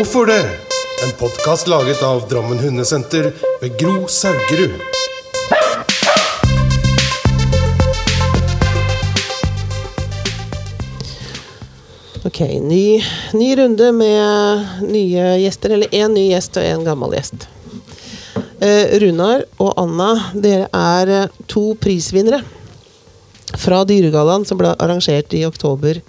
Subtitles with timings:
[0.00, 0.44] Hvorfor det?
[1.04, 4.70] En podkast laget av Drammen Hundesenter ved Gro Saugerud.
[12.24, 13.02] Ok, ny,
[13.32, 17.44] ny runde med nye gjester, eller én ny gjest og én gammel gjest.
[18.56, 22.40] Eh, Runar og Anna, dere er eh, to prisvinnere
[23.52, 26.00] fra Dyregallaen som ble arrangert i oktober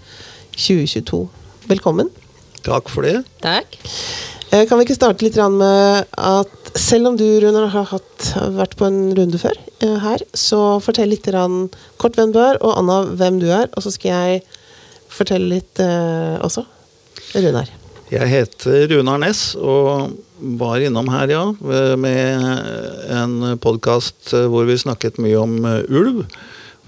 [0.55, 1.25] 2022.
[1.67, 2.20] Velkommen.
[2.65, 3.21] Takk for det.
[3.41, 3.77] Takk.
[4.51, 8.75] Eh, kan vi ikke starte litt med at selv om du, Runar, har hatt, vært
[8.79, 11.29] på en runde før eh, her, så fortell litt
[12.01, 14.41] kort hvem du er, og Anna hvem du er, og så skal jeg
[15.11, 16.65] fortelle litt eh, også.
[17.31, 17.71] Runar.
[18.11, 20.17] Jeg heter Runar Næss og
[20.59, 21.43] var innom her, ja,
[21.95, 22.43] med
[23.07, 25.53] en podkast hvor vi snakket mye om
[25.87, 26.25] ulv.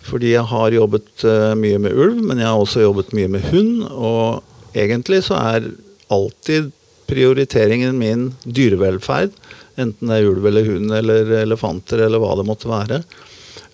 [0.04, 1.24] Fordi jeg har jobbet
[1.55, 3.85] mye med ulv, men jeg har også jobbet mye med hund.
[3.88, 5.72] Og egentlig så er
[6.13, 6.72] alltid
[7.09, 9.34] prioriteringen min dyrevelferd.
[9.79, 13.04] Enten det er ulv eller hund eller elefanter eller hva det måtte være.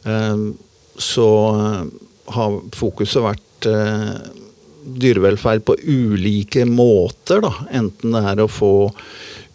[0.06, 0.50] Eh,
[1.00, 1.30] Så
[2.36, 4.16] har fokuset vært eh,
[5.00, 7.40] dyrevelferd på ulike måter.
[7.46, 7.54] Da.
[7.72, 8.74] Enten det er å få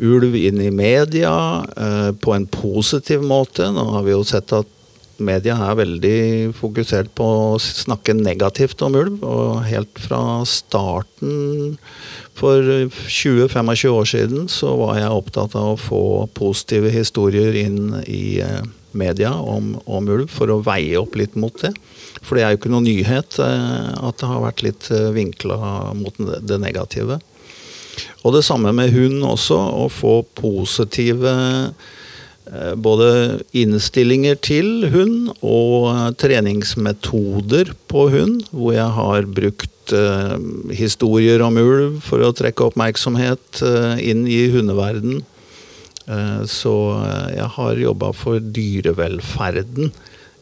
[0.05, 1.35] ulv inn i media
[1.77, 3.69] eh, på en positiv måte.
[3.71, 4.74] Nå har vi jo sett at
[5.23, 6.19] media er veldig
[6.59, 9.21] fokusert på å snakke negativt om ulv.
[9.23, 11.77] Og helt fra starten
[12.39, 18.41] for 20-25 år siden så var jeg opptatt av å få positive historier inn i
[18.43, 21.75] eh, media om, om ulv, for å veie opp litt mot det.
[22.25, 25.59] For det er jo ikke noe nyhet eh, at det har vært litt eh, vinkla
[25.99, 27.21] mot det, negative.
[28.25, 31.93] Og det samme med hund også, å få positive eh,
[32.77, 33.09] både
[33.57, 40.35] innstillinger til hund og eh, treningsmetoder på hund, hvor jeg har brukt eh,
[40.79, 45.23] historier om ulv for å trekke oppmerksomhet eh, inn i hundeverden.
[46.07, 49.93] Eh, Så eh, jeg har jobba for dyrevelferden.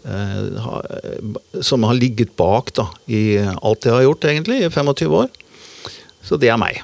[0.05, 4.71] eh, ha- eh, Som har ligget bak da, i alt jeg har gjort, egentlig, i
[4.71, 5.29] 25 år.
[6.23, 6.83] Så det er meg.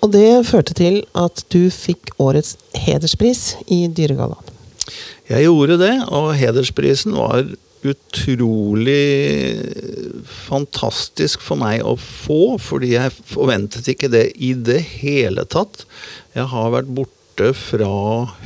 [0.00, 4.47] Og det førte til at du fikk årets hederspris i Dyregallaen.
[5.28, 7.44] Jeg gjorde det, og hedersprisen var
[7.86, 9.60] utrolig
[10.48, 15.84] fantastisk for meg å få, fordi jeg forventet ikke det i det hele tatt.
[16.36, 17.90] Jeg har vært borte fra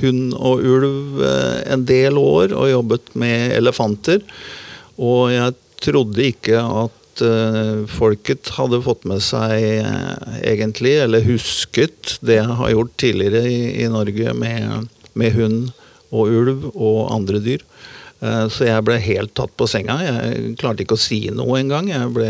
[0.02, 4.20] hund og ulv eh, en del år og jobbet med elefanter.
[5.00, 12.18] Og jeg trodde ikke at eh, folket hadde fått med seg eh, egentlig, eller husket,
[12.20, 15.72] det jeg har gjort tidligere i, Norge med, med hund
[16.12, 17.64] og ulv og andre dyr.
[18.22, 19.96] Eh, Så jeg ble helt tatt på senga.
[20.04, 21.88] Jeg klarte ikke å si noe engang.
[21.90, 22.28] Jeg ble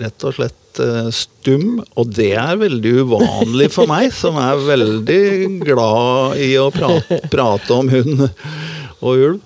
[0.00, 5.22] rett og slett eh, stum, og det er veldig uvanlig for meg, som er veldig
[5.66, 8.28] glad i å prate, prate om hund
[9.00, 9.40] og ulv.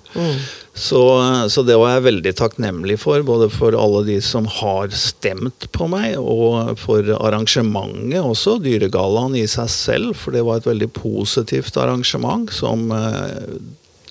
[0.75, 0.99] Så,
[1.49, 5.87] så det var jeg veldig takknemlig for, både for alle de som har stemt på
[5.87, 11.79] meg, og for arrangementet også, Dyregallaen i seg selv, for det var et veldig positivt
[11.79, 13.55] arrangement som eh,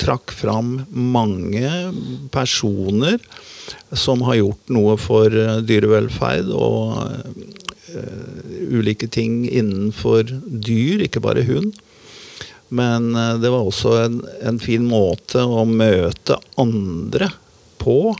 [0.01, 1.69] trakk fram mange
[2.33, 3.21] personer
[3.93, 7.05] som har gjort noe for eh, dyrevelferd og
[7.93, 11.77] eh, ulike ting innenfor dyr, ikke bare hund.
[12.75, 17.31] Men eh, det var også en, en fin måte å møte andre
[17.83, 18.15] på.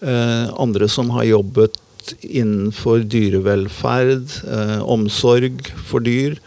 [0.00, 1.76] Eh, andre som har jobbet
[2.22, 6.38] innenfor dyrevelferd, eh, omsorg for dyr,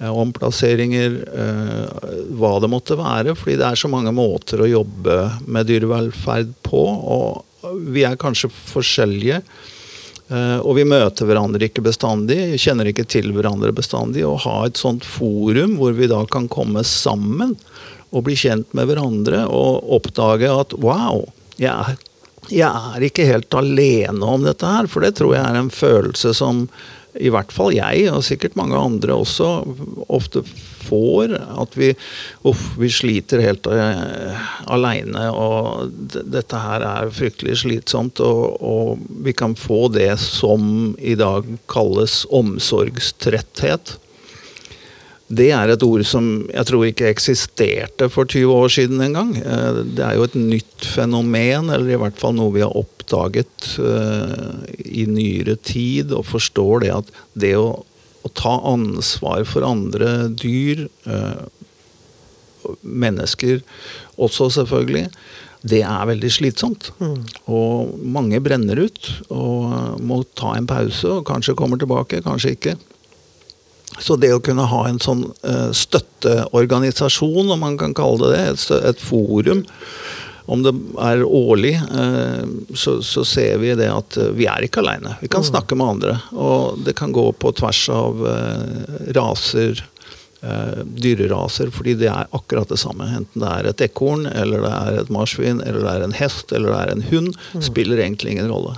[0.00, 3.36] eh, omplasseringer, eh, hva det måtte være.
[3.38, 7.44] Fordi det er så mange måter å jobbe med dyrevelferd på, og
[7.92, 9.42] vi er kanskje forskjellige.
[10.28, 14.26] Eh, og vi møter hverandre ikke bestandig, kjenner ikke til hverandre bestandig.
[14.28, 17.56] Å ha et sånt forum hvor vi da kan komme sammen
[18.08, 21.26] og bli kjent med hverandre og oppdage at wow,
[21.60, 21.98] jeg er,
[22.48, 24.88] jeg er ikke helt alene om dette her.
[24.90, 26.66] For det tror jeg er en følelse som
[27.16, 29.48] i hvert fall jeg, og sikkert mange andre også,
[30.12, 30.42] ofte
[30.88, 31.34] får.
[31.62, 31.92] At vi,
[32.48, 38.22] uff, vi sliter helt uh, aleine, og dette her er fryktelig slitsomt.
[38.24, 43.96] Og, og vi kan få det som i dag kalles omsorgstretthet.
[45.28, 49.34] Det er et ord som jeg tror ikke eksisterte for 20 år siden engang.
[49.36, 53.76] Eh, Det er jo et nytt fenomen, eller i hvert fall noe vi har oppdaget
[53.76, 57.84] eh, i nyere tid, og forstår det at det å,
[58.24, 61.44] å ta ansvar for andre dyr, eh,
[62.82, 63.60] mennesker
[64.18, 65.08] også selvfølgelig,
[65.68, 66.90] det er veldig slitsomt.
[67.50, 72.76] Og mange brenner ut og må ta en pause, og kanskje kommer tilbake, kanskje ikke.
[73.98, 78.78] Så det å kunne ha en sånn eh, støtteorganisasjon, om man kan kalle det det,
[78.92, 79.64] et, forum,
[80.48, 80.72] om det
[81.04, 82.46] er årlig, eh,
[82.78, 85.18] så, så ser vi det at eh, vi er ikke aleine.
[85.20, 86.18] Vi kan snakke med andre.
[86.32, 88.26] Og det kan gå på tvers av
[89.16, 89.84] raser,
[90.38, 93.08] dyreraser, fordi det er akkurat det samme.
[93.10, 96.54] Enten det er et ekorn, eller det er et marsvin, eller det er en hest,
[96.54, 97.40] eller det er en hund.
[97.66, 98.76] Spiller egentlig ingen rolle.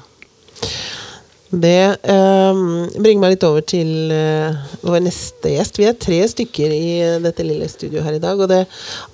[1.50, 2.58] Det eh,
[3.02, 5.80] bringer meg litt over til eh, vår neste gjest.
[5.80, 6.90] Vi er tre stykker i
[7.24, 8.38] dette lille studioet her i dag.
[8.38, 8.60] Og det,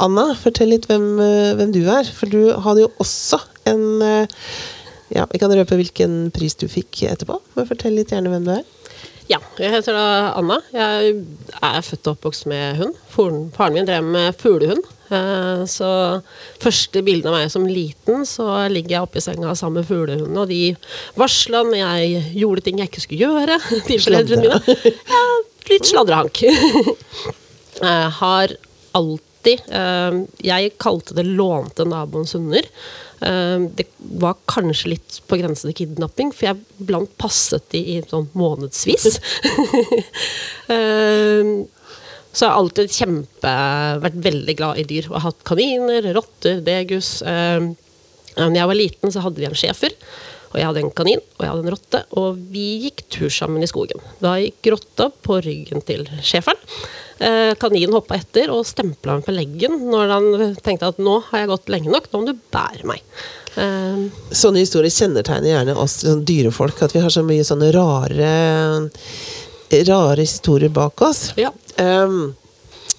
[0.05, 2.09] Anna, fortell litt hvem, eh, hvem du er.
[2.13, 3.41] For du hadde jo også
[3.73, 4.43] en eh,
[5.15, 8.57] Ja, vi kan røpe hvilken pris du fikk etterpå, men fortell litt gjerne hvem du
[8.57, 8.65] er.
[9.31, 10.07] Ja, jeg heter da
[10.39, 10.59] Anna.
[10.75, 11.15] Jeg
[11.63, 12.99] er født og oppvokst med hund.
[13.55, 14.83] Faren min drev med fuglehund.
[15.11, 15.89] Eh, Så
[16.63, 20.49] første bildet av meg som liten, så ligger jeg oppi senga sammen med fuglehundene, og
[20.51, 20.77] de
[21.19, 23.59] varsla når jeg gjorde ting jeg ikke skulle gjøre
[24.07, 24.91] foreldrene mine.
[25.13, 25.23] Ja,
[25.71, 26.43] litt sladrehank.
[26.43, 28.57] Jeg har
[28.97, 32.67] alltid eh, Jeg kalte det lånte naboens hunder.
[33.23, 33.87] Eh, Det
[34.19, 39.21] var kanskje litt på grensen til kidnapping, for jeg blant passet de i sånn månedsvis.
[42.37, 43.53] Så jeg har alltid kjempe,
[44.05, 45.07] vært veldig glad i dyr.
[45.15, 47.19] Og hatt kaniner, rotter, degus.
[47.25, 47.73] Eh,
[48.37, 49.95] Da jeg var liten, så hadde vi en schæfer.
[50.53, 53.65] Og jeg hadde en kanin og jeg hadde en rotte, og vi gikk tur sammen
[53.65, 54.03] i skogen.
[54.21, 56.61] Da gikk rotta på ryggen til schæferen.
[57.19, 61.43] Eh, kaninen hoppa etter og stempla ham på leggen når han tenkte at nå har
[61.43, 63.01] jeg gått lenge nok, nå må du bære meg.
[63.57, 64.05] Eh,
[64.37, 66.83] Sånne historier kjennetegner gjerne oss sånn dyrefolk.
[66.85, 68.35] At vi har så mye sånne rare
[69.89, 71.33] Rare historier bak oss.
[71.41, 71.51] ja.
[71.83, 72.35] Ehm,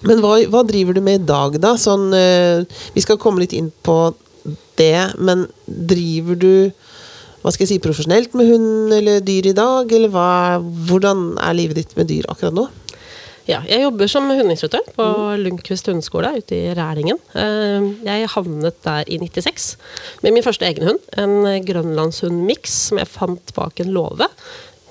[0.06, 1.74] men hva, hva driver du med i dag, da?
[1.82, 3.98] Sånn, uh, vi skal komme litt inn på
[4.78, 6.52] det, men driver du
[7.42, 9.92] hva skal jeg si, profesjonelt med hund eller dyr i dag?
[9.94, 12.66] Eller hva, hvordan er livet ditt med dyr akkurat nå?
[13.48, 15.06] Ja, jeg jobber som hundeinstruktør på
[15.40, 17.22] Lundqvist hundeskole ute i Rælingen.
[17.32, 19.78] Eh, Jeg havnet der i 96
[20.26, 21.00] med min første egen hund.
[21.16, 24.28] En grønlandshund-miks som jeg fant bak en låve.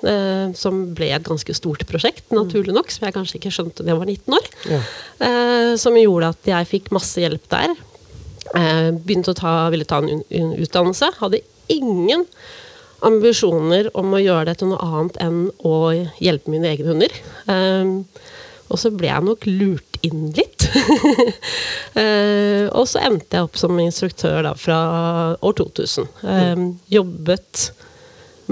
[0.03, 3.93] Eh, Som ble et ganske stort prosjekt, naturlig nok, som jeg kanskje ikke skjønte da
[3.93, 4.49] jeg var 19 år.
[4.73, 4.81] Ja.
[5.27, 7.75] Eh, Som gjorde at jeg fikk masse hjelp der.
[8.55, 11.11] Eh, Begynte å ta, ville ta en utdannelse.
[11.21, 12.25] Hadde ingen
[13.05, 15.75] ambisjoner om å gjøre det til noe annet enn å
[16.23, 17.13] hjelpe mine egne hunder.
[17.51, 17.91] Eh,
[18.67, 20.65] og så ble jeg nok lurt inn litt.
[22.01, 24.79] eh, og så endte jeg opp som instruktør da, fra
[25.39, 26.09] år 2000.
[26.33, 26.63] Eh,
[26.97, 27.69] jobbet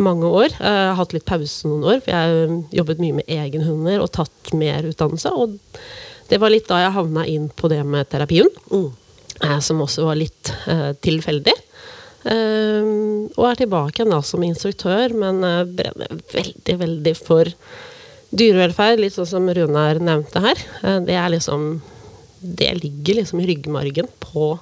[0.02, 0.50] mange år.
[0.54, 4.12] Jeg har hatt litt pause noen år, for jeg har jobbet mye med egenhunder og
[4.18, 5.32] tatt mer utdannelse.
[5.34, 5.58] Og
[6.32, 8.88] det var litt da jeg havna inn på det med terapien, mm.
[9.62, 11.56] som også var litt uh, tilfeldig.
[12.26, 17.54] Uh, og er tilbake igjen da som instruktør, men uh, brenner veldig, veldig for
[18.36, 20.64] dyrevelferd, litt sånn som Runar nevnte her.
[20.84, 21.82] Eh, det er liksom
[22.46, 24.60] Det ligger liksom i ryggmargen på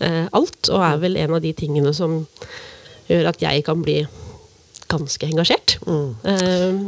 [0.00, 2.24] eh, alt, og er vel en av de tingene som
[3.06, 4.00] gjør at jeg kan bli
[4.92, 5.78] ganske engasjert.
[5.88, 6.82] Eh,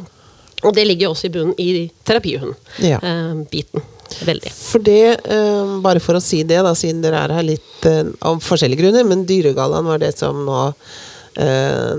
[0.65, 1.89] og det ligger jo også i bunnen i Ja.
[2.09, 3.83] terapihund-biten.
[4.25, 4.53] Veldig.
[4.53, 8.05] For det, uh, bare for å si det, da, siden dere er her litt uh,
[8.23, 11.95] av forskjellige grunner, men Dyregallaen var det som nå uh,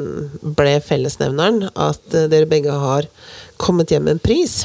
[0.56, 1.70] ble fellesnevneren.
[1.76, 3.10] At eh, dere begge har
[3.62, 4.64] kommet hjem med en pris.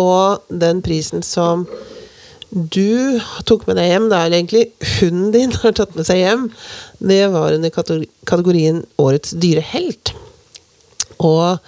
[0.00, 1.66] Og den prisen som
[2.50, 4.64] du tok med deg hjem, det er egentlig
[4.96, 6.48] hunden din har tatt med seg hjem,
[6.98, 10.14] det var under kategorien Årets dyrehelt.
[11.20, 11.58] Og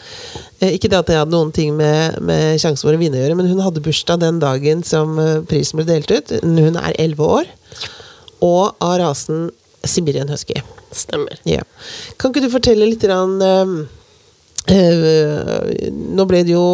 [0.62, 3.25] eh, ikke det at det hadde noen ting med, med sjansen for å vinne å
[3.25, 6.32] gjøre, men hun hadde bursdag den dagen som eh, prisen ble delt ut.
[6.42, 7.50] Hun er elleve år,
[8.42, 9.50] og av rasen
[9.85, 10.62] Sibirian Husky.
[10.94, 11.40] Stemmer.
[11.49, 11.64] Ja.
[12.21, 13.76] Kan ikke du fortelle litt rann, øh,
[14.73, 16.66] eh, Nå ble det jo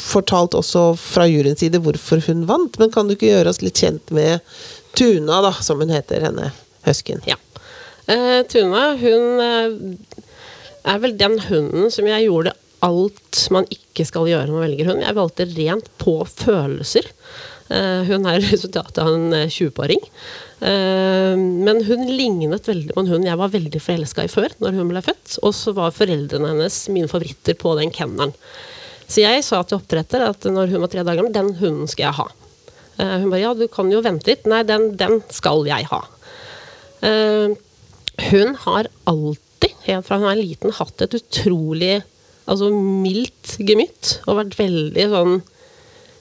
[0.00, 3.80] fortalt også fra juryens side hvorfor hun vant, men kan du ikke gjøre oss litt
[3.80, 4.40] kjent med
[4.96, 6.50] Tuna, da, som hun heter, henne
[6.86, 7.20] huskyen?
[7.28, 7.36] Ja.
[8.10, 9.98] Eh, Tuna, hun
[10.88, 14.90] er vel den hunden som jeg gjorde alt man ikke skal gjøre når man velger
[14.90, 15.04] hund.
[15.04, 17.08] Jeg valgte rent på følelser.
[17.70, 20.00] Eh, hun er resultatet av en eh, 20-paring.
[20.60, 24.80] Eh, men hun lignet veldig på en hund jeg var veldig forelska i før, når
[24.80, 25.38] hun ble født.
[25.44, 28.34] Og så var foreldrene hennes mine favoritter på den kennelen.
[29.10, 32.08] Så jeg sa til oppdretter at når hun var tre dager gammel, den hunden skal
[32.08, 32.28] jeg ha.
[33.00, 34.48] Eh, hun bare ja, du kan jo vente litt.
[34.50, 36.04] Nei, den, den skal jeg ha.
[37.06, 37.56] Eh,
[38.30, 39.46] hun har alltid,
[39.86, 42.00] helt fra hun er liten, hatt et utrolig
[42.50, 44.18] altså mildt gemytt.
[44.26, 45.40] Og vært veldig sånn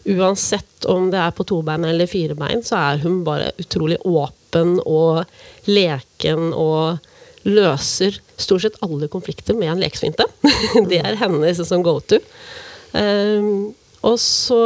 [0.09, 3.97] Uansett om det er på to bein eller fire bein, så er hun bare utrolig
[4.07, 5.27] åpen og
[5.69, 7.03] leken og
[7.45, 10.25] løser stort sett alle konflikter med en lekesfinte.
[10.89, 12.17] det er hennes som go to.
[12.95, 13.75] Um,
[14.07, 14.59] og så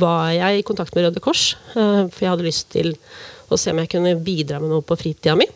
[0.00, 2.94] var jeg i kontakt med Røde Kors, eh, for jeg hadde lyst til
[3.52, 5.46] å se om jeg kunne bidra med noe på fritida mi.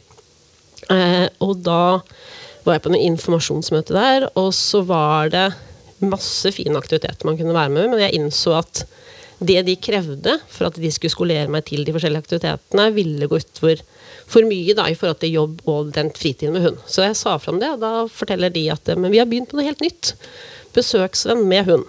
[0.93, 1.99] Eh, og da
[2.66, 5.49] var jeg på noe informasjonsmøte der, og så var det
[6.05, 8.83] masse fine aktiviteter man kunne være med men jeg innså at
[9.38, 13.40] det de krevde for at de skulle skolere meg til de forskjellige aktivitetene, ville gå
[13.43, 13.83] utover
[14.26, 16.78] for mye da, i forhold til jobb og den fritiden med hund.
[16.88, 19.59] Så jeg sa fram det, og da forteller de at men vi har begynt på
[19.59, 20.14] noe helt nytt.
[20.76, 21.85] Besøksvenn med hund.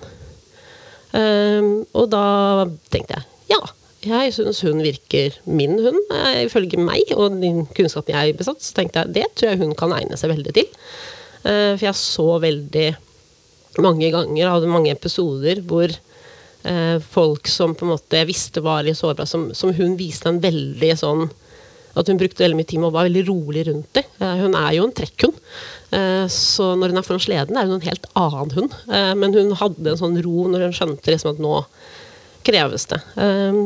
[1.16, 3.62] Um, og da tenkte jeg ja,
[4.06, 6.00] jeg syns hun virker min hund.
[6.14, 9.74] Eh, ifølge meg og den kunnskapen jeg besatt, så tenkte jeg det tror jeg hun
[9.78, 10.68] kan egne seg veldig til.
[11.48, 12.88] Uh, for jeg så veldig
[13.84, 18.84] mange ganger, hadde mange episoder hvor uh, folk som på en måte jeg visste var
[18.86, 21.28] litt sårbare, som, som hun viste en veldig sånn
[21.98, 24.04] at hun brukte veldig mye tid å være veldig rolig rundt det.
[24.20, 25.42] Uh, hun er jo en trekkhund.
[26.30, 28.74] Så når hun er foran sleden, er hun en helt annen hund.
[29.16, 31.54] Men hun hadde en sånn ro når hun skjønte liksom at nå
[32.48, 33.02] kreves det.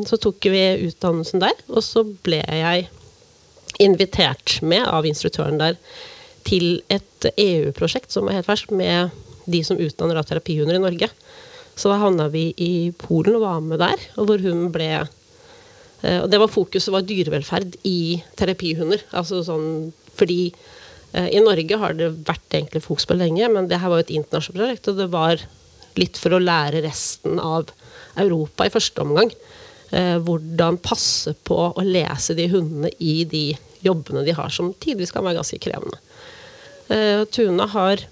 [0.10, 2.88] Så tok vi utdannelsen der, og så ble jeg
[3.82, 5.78] invitert med av instruktøren der
[6.48, 9.14] til et EU-prosjekt som er helt ferskt, med
[9.50, 11.10] de som utdanner av terapihunder i Norge.
[11.76, 16.20] Så da havna vi i Polen og var med der, og hvor hun ble eh,
[16.22, 19.06] Og det var fokuset var dyrevelferd i terapihunder.
[19.18, 20.52] Altså sånn fordi
[21.16, 24.08] eh, i Norge har det vært egentlig fokus på lenge, men det her var jo
[24.10, 25.46] et internasjonalt prosjekt, og det var
[26.00, 27.72] litt for å lære resten av
[28.20, 29.32] Europa i første omgang.
[29.92, 33.50] Eh, hvordan passe på å lese de hundene i de
[33.84, 36.00] jobbene de har, som tidvis kan være ganske krevende.
[36.92, 38.08] Eh, Tuna har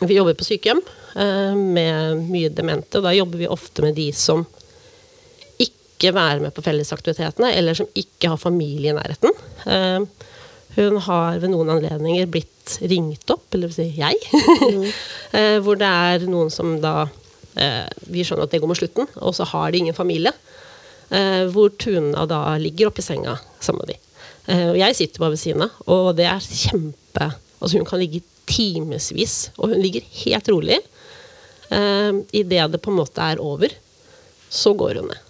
[0.00, 0.80] Vi jobber på sykehjem
[1.14, 4.42] eh, med mye demente, og da jobber vi ofte med de som
[5.62, 9.30] ikke være med på fellesaktivitetene, eller som ikke har familie i nærheten.
[9.70, 10.26] Eh,
[10.74, 14.18] hun har ved noen anledninger blitt ringt opp, eller vil si jeg,
[14.74, 15.62] mm.
[15.62, 17.04] Hvor det er noen som da
[17.54, 20.32] Vi skjønner at det går mot slutten, og så har de ingen familie.
[21.54, 23.98] hvor Tuna da ligger oppi senga sammen med de.
[24.72, 27.28] og jeg sitter bare ved siden av, og det er kjempe
[27.64, 30.80] Altså hun kan ligge timevis, og hun ligger helt rolig.
[31.72, 33.72] Eh, Idet det på en måte er over,
[34.52, 35.22] så går hun ned.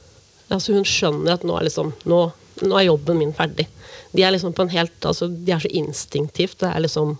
[0.53, 2.19] Altså hun skjønner at nå er, liksom, nå,
[2.67, 3.69] nå er jobben min ferdig.
[4.15, 6.59] De er liksom på en helt altså De er så instinktivt.
[6.61, 7.17] Det er liksom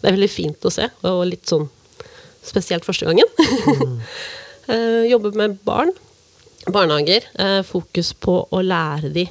[0.00, 1.70] Det er veldig fint å se, og litt sånn
[2.44, 3.26] spesielt første gangen.
[3.38, 3.96] Mm.
[4.70, 5.94] uh, jobber med barn.
[6.66, 7.26] Barnehager.
[7.38, 9.26] Uh, fokus på å lære de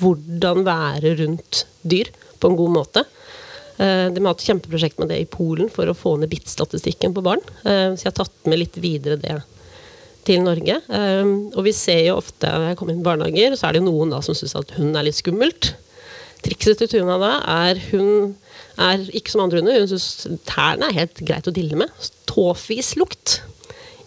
[0.00, 3.06] hvordan være rundt dyr på en god måte.
[3.76, 7.24] Eh, de har hatt kjempeprosjekt med det i Polen for å få ned BIT-statistikken på
[7.24, 7.42] barn.
[7.64, 9.36] Eh, så jeg har tatt med litt videre det
[10.26, 10.78] til Norge.
[10.80, 13.84] Eh, og vi ser jo ofte når jeg kommer inn i barnehager, så er det
[13.86, 15.74] noen da som syns at hund er litt skummelt.
[16.46, 17.32] Trikset til Tuna da
[17.66, 18.36] er hun
[18.80, 19.82] er ikke som andre hunder.
[19.82, 21.92] Hun syns tærne er helt greit å dille med.
[22.28, 23.40] Tåfislukt.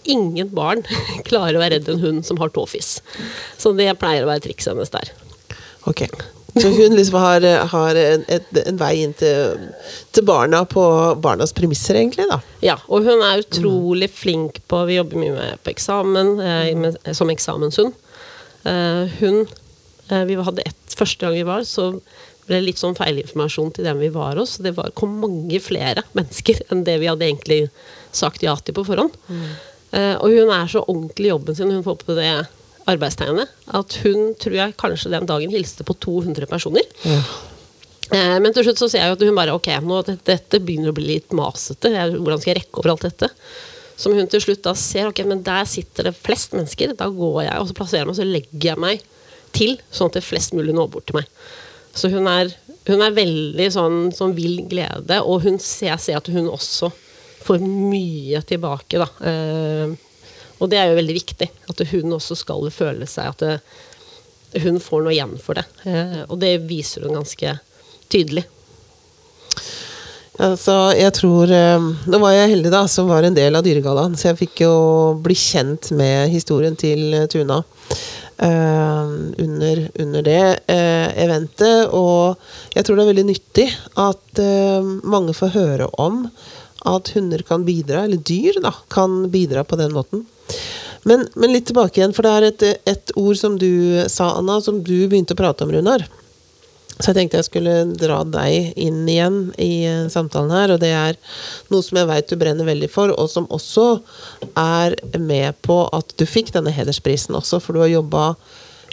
[0.03, 0.83] Ingen barn
[1.29, 2.99] klarer å være redd en hund som har tåfis.
[3.57, 5.13] Så det pleier å være trikset hennes der.
[5.89, 6.05] Ok.
[6.61, 9.67] Så hun liksom har, har en, en, vei inn til,
[10.15, 10.81] til, barna på
[11.21, 12.25] barnas premisser, egentlig?
[12.31, 12.39] da.
[12.65, 16.97] Ja, og hun er utrolig flink på Vi jobber mye med på eksamen, eh, med,
[17.15, 17.93] som eksamenshund.
[18.67, 21.93] Eh, hun eh, Vi hadde ett Første gang vi var, så
[22.49, 24.57] ble det litt sånn feilinformasjon til dem vi var hos.
[24.59, 27.59] Det var, kom mange flere mennesker enn det vi hadde egentlig
[28.11, 29.15] sagt ja til på forhånd.
[29.29, 29.45] Mm.
[29.95, 31.71] Eh, og hun er så ordentlig i jobben sin.
[31.73, 32.31] Hun får på det
[32.89, 36.85] arbeidstegnet at hun tror jeg kanskje den dagen hilste på 200 personer.
[37.05, 37.19] Ja.
[38.09, 40.93] Eh, men til slutt så ser jeg at hun bare ok, nå, dette, dette begynner
[40.93, 41.91] å bli litt masete.
[42.15, 43.29] Hvordan skal jeg rekke over alt dette?
[43.99, 46.95] Som hun til slutt da ser ok, men der sitter det flest mennesker.
[46.97, 49.05] Da går jeg og så plasserer jeg meg, så legger jeg meg
[49.55, 51.29] til, sånn at det flest mulig når bort til meg.
[51.97, 52.51] Så hun er,
[52.87, 56.91] hun er veldig sånn som vil glede, og hun ser, jeg ser at hun også
[57.43, 59.01] får mye tilbake.
[59.01, 59.09] da.
[59.29, 59.95] Eh,
[60.59, 61.49] og det er jo veldig viktig.
[61.71, 63.57] At hun også skal føle seg at det,
[64.63, 65.65] hun får noe igjen for det.
[65.85, 67.57] Eh, og det viser hun ganske
[68.09, 68.45] tydelig.
[70.39, 74.15] Altså, jeg tror eh, Nå var jeg heldig, da, som var en del av Dyregallaen.
[74.19, 74.73] Så jeg fikk jo
[75.23, 77.61] bli kjent med historien til Tuna.
[78.39, 81.89] Uh, under, under, det uh, eventet.
[81.91, 82.39] Og
[82.71, 83.65] jeg tror det er veldig nyttig
[83.99, 86.21] at uh, mange får høre om
[86.87, 90.25] at hunder kan bidra, eller dyr da, kan bidra på den måten.
[91.03, 94.59] Men, men, litt tilbake igjen, for det er et, et, ord som du sa, Anna,
[94.61, 96.05] som du begynte å prate om, Runar.
[96.99, 100.73] Så jeg tenkte jeg skulle dra deg inn igjen i samtalen her.
[100.75, 101.15] Og det er
[101.71, 103.85] noe som jeg veit du brenner veldig for, og som også
[104.59, 108.33] er med på at du fikk denne hedersprisen også, for du har jobba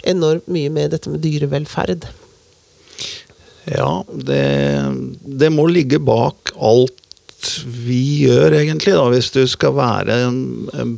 [0.07, 2.07] enormt mye med dette med dyrevelferd.
[3.67, 4.47] Ja, det,
[5.43, 6.95] det må ligge bak alt
[7.65, 8.95] vi gjør, egentlig.
[8.97, 10.39] da, Hvis du skal være en,
[10.73, 10.95] en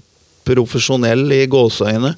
[0.49, 2.15] profesjonell i gåseøyne.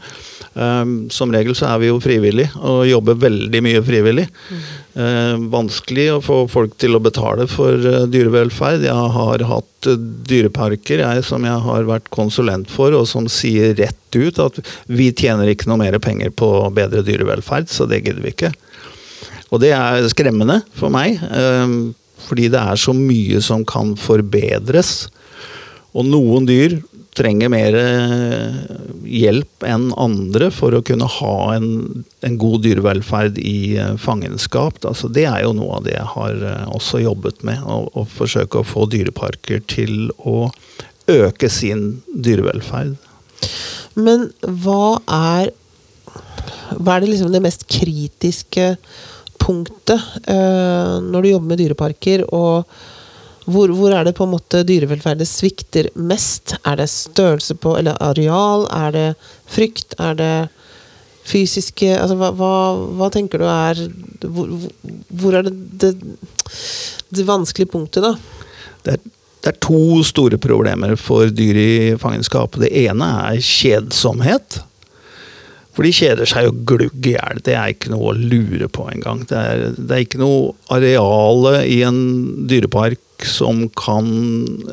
[0.52, 4.26] Um, som regel så er vi jo frivillige og jobber veldig mye frivillig.
[4.98, 8.84] Uh, vanskelig å få folk til å betale for uh, dyrevelferd.
[8.84, 9.96] Jeg har hatt uh,
[10.28, 14.60] dyreparker jeg, som jeg har vært konsulent for, og som sier rett ut at
[14.92, 18.52] vi tjener ikke noe mer penger på bedre dyrevelferd, så det gidder vi ikke.
[19.52, 21.94] Og det er skremmende for meg, um,
[22.28, 25.10] fordi det er så mye som kan forbedres.
[25.92, 26.80] Og noen dyr
[27.18, 28.60] trenger mer eh,
[29.12, 34.80] hjelp enn andre for å kunne ha en, en god dyrevelferd i eh, fangenskap.
[34.88, 37.60] Altså, det er jo noe av det jeg har eh, også jobbet med.
[37.66, 40.48] Å, å forsøke å få dyreparker til å
[41.12, 42.96] øke sin dyrevelferd.
[44.00, 45.52] Men hva er
[46.72, 48.78] Hva er det liksom det mest kritiske
[49.42, 52.26] punktet eh, når du jobber med dyreparker?
[52.30, 52.72] og
[53.52, 56.54] hvor, hvor, er det på en måte dyrevelferdet svikter mest?
[56.62, 58.68] Er det størrelse på eller areal?
[58.70, 59.08] Er det
[59.50, 59.96] frykt?
[60.00, 60.36] Er det
[61.28, 62.54] fysiske altså, hva, hva,
[62.98, 63.82] hva tenker du er
[64.26, 64.54] Hvor,
[65.22, 65.92] hvor er det, det,
[67.14, 68.16] det vanskelige punktet, da?
[68.86, 69.04] Det er,
[69.42, 71.72] det er, to store problemer for dyr i
[72.02, 72.58] fangenskap.
[72.62, 74.62] Det ene er kjedsomhet.
[75.76, 77.40] For de kjeder seg jo glugg i hjel.
[77.46, 79.24] Det er ikke noe å lure på engang.
[79.30, 82.02] Det, er, det er ikke noe areale i en
[82.50, 84.10] dyrepark som kan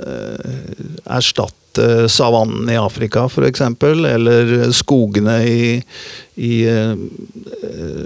[0.00, 0.56] eh,
[1.04, 5.76] erstatte savannen i Afrika f.eks., eller skogene i,
[6.42, 6.96] i eh,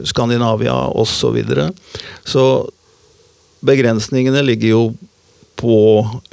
[0.04, 1.14] Skandinavia osv.
[1.22, 1.70] Så, videre.
[2.24, 2.44] så
[3.64, 4.84] begrensningene ligger jo
[5.62, 5.76] på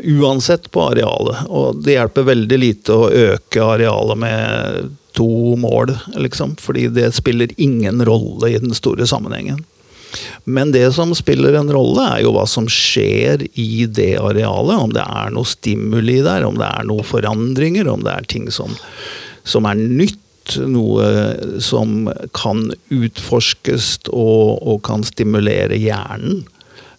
[0.04, 1.46] uansett på arealet.
[1.48, 6.56] Og det hjelper veldig lite å øke arealet med to mål, liksom.
[6.62, 9.64] Fordi det spiller ingen rolle i den store sammenhengen.
[10.44, 14.86] Men det som spiller en rolle, er jo hva som skjer i det arealet.
[14.86, 18.50] Om det er noe stimuli der, om det er noen forandringer, om det er ting
[18.54, 18.74] som,
[19.44, 20.18] som er nytt.
[20.66, 26.40] Noe som kan utforskes og, og kan stimulere hjernen.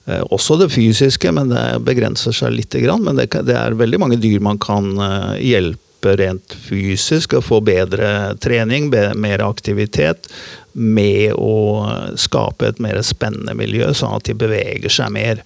[0.06, 2.76] Eh, også det fysiske, men det begrenser seg litt.
[2.78, 7.60] Men det, det er veldig mange dyr man kan eh, hjelpe rent fysisk og få
[7.64, 10.30] bedre trening, mer aktivitet,
[10.72, 11.86] med å
[12.20, 15.42] skape et mer spennende miljø, sånn at de beveger seg mer.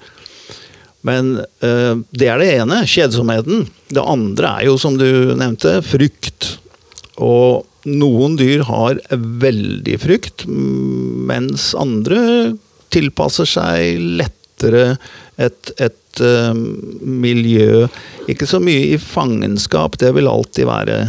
[1.05, 3.67] Men øh, det er det ene, kjedsomheten.
[3.93, 6.55] Det andre er jo, som du nevnte, frykt.
[7.21, 12.55] Og noen dyr har veldig frykt, mens andre
[12.95, 14.95] tilpasser seg lettere
[15.40, 17.87] et, et uh, miljø
[18.31, 21.00] Ikke så mye i fangenskap, det vil alltid være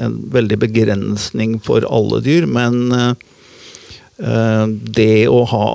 [0.00, 3.12] en veldig begrensning for alle dyr, men uh,
[4.18, 5.68] Eh, det å ha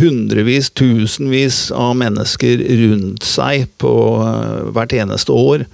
[0.00, 3.92] hundrevis, tusenvis av mennesker rundt seg på
[4.24, 5.66] eh, hvert eneste år,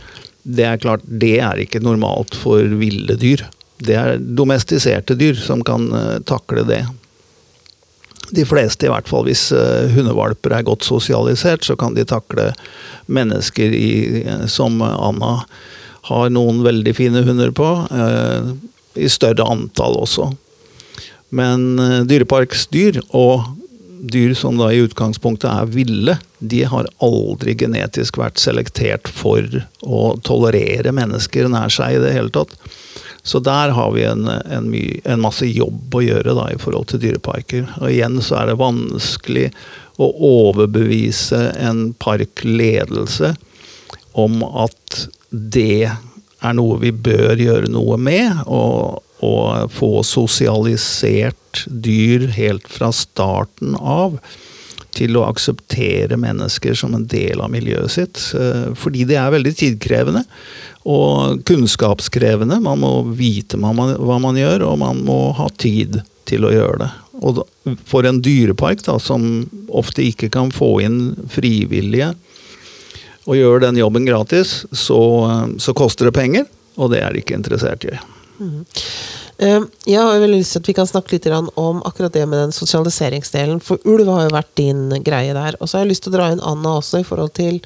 [0.45, 3.47] det er klart, det er ikke normalt for ville dyr.
[3.81, 6.83] Det er domestiserte dyr som kan eh, takle det.
[8.35, 9.49] De fleste, i hvert fall hvis
[9.95, 12.51] hundevalper er godt sosialisert, så kan de takle
[13.09, 13.91] mennesker i,
[14.51, 15.39] som Anna
[16.09, 17.69] har noen veldig fine hunder på,
[18.99, 20.29] i større antall også.
[21.33, 21.77] Men
[22.09, 23.49] dyreparksdyr og
[23.99, 29.45] dyr som da i utgangspunktet er ville, de har aldri genetisk vært selektert for
[29.83, 32.55] å tolerere mennesker nær seg i det hele tatt.
[33.29, 36.89] Så der har vi en, en, my, en masse jobb å gjøre da, i forhold
[36.89, 37.67] til dyreparker.
[37.83, 39.51] Og igjen så er det vanskelig
[40.01, 43.35] å overbevise en parkledelse
[44.19, 48.47] om at det er noe vi bør gjøre noe med.
[48.47, 54.19] og å få sosialisert dyr helt fra starten av
[54.99, 58.23] til å akseptere mennesker som en del av miljøet sitt.
[58.35, 60.25] Eh, fordi det er veldig tidkrevende
[60.89, 62.61] og kunnskapskrevende.
[62.65, 66.91] Man må vite hva man gjør, og man må ha tid til å gjøre det.
[67.19, 67.43] Og
[67.89, 71.01] for en dyrepark da, som ofte ikke kan få inn
[71.33, 72.13] frivillige
[73.29, 75.01] og gjøre den jobben gratis, så,
[75.61, 76.47] så koster det penger,
[76.81, 77.99] og det er de ikke interessert i.
[78.39, 78.63] Mm.
[79.39, 82.55] Jeg har veldig lyst til at vi kan snakke litt om akkurat det med den
[82.55, 83.61] sosialiseringsdelen.
[83.63, 85.55] For ulv har jo vært din greie der.
[85.61, 87.61] Og så har jeg lyst til å dra inn Anna også i forhold til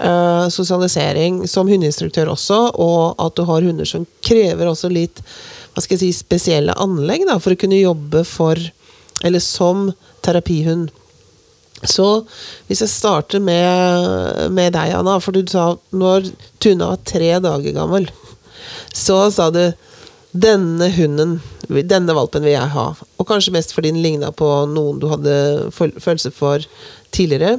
[0.00, 5.22] uh, sosialisering som hundeinstruktør også, og at du har hunder som krever også litt
[5.76, 8.58] hva skal jeg si, spesielle anlegg da, for å kunne jobbe for,
[9.22, 9.90] eller som
[10.24, 10.88] terapihund.
[11.84, 12.24] Så
[12.66, 16.30] hvis jeg starter med, med deg, Anna, for du sa når
[16.64, 18.08] Tuna var tre dager gammel,
[18.96, 19.66] så sa du
[20.42, 21.36] denne hunden,
[21.68, 22.86] denne valpen vil jeg ha.
[23.16, 25.36] Og kanskje mest fordi den ligna på noen du hadde
[25.74, 26.64] følelse for
[27.14, 27.58] tidligere.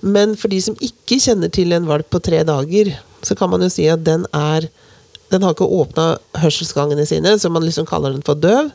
[0.00, 3.64] Men for de som ikke kjenner til en valp på tre dager, så kan man
[3.64, 4.68] jo si at den er
[5.32, 8.68] den har ikke åpna hørselsgangene sine, så man liksom kaller den for døv.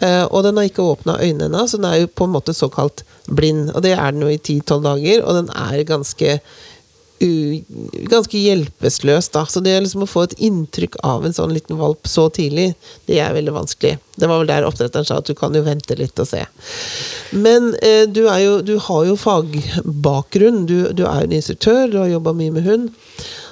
[0.00, 2.54] Eh, og den har ikke åpna øynene ennå, så den er jo på en måte
[2.56, 3.68] såkalt blind.
[3.74, 6.38] Og det er den jo i 10-12 dager, og den er ganske
[7.20, 9.44] ganske hjelpeløs, da.
[9.46, 12.72] Så det liksom å få et inntrykk av en sånn liten valp så tidlig,
[13.06, 13.98] det er veldig vanskelig.
[14.16, 16.42] Det var vel der oppdretteren sa at du kan jo vente litt og se.
[17.32, 20.66] Men eh, du, jo, du har jo fagbakgrunn.
[20.66, 22.90] Du, du er jo en instruktør, du har jobba mye med hund.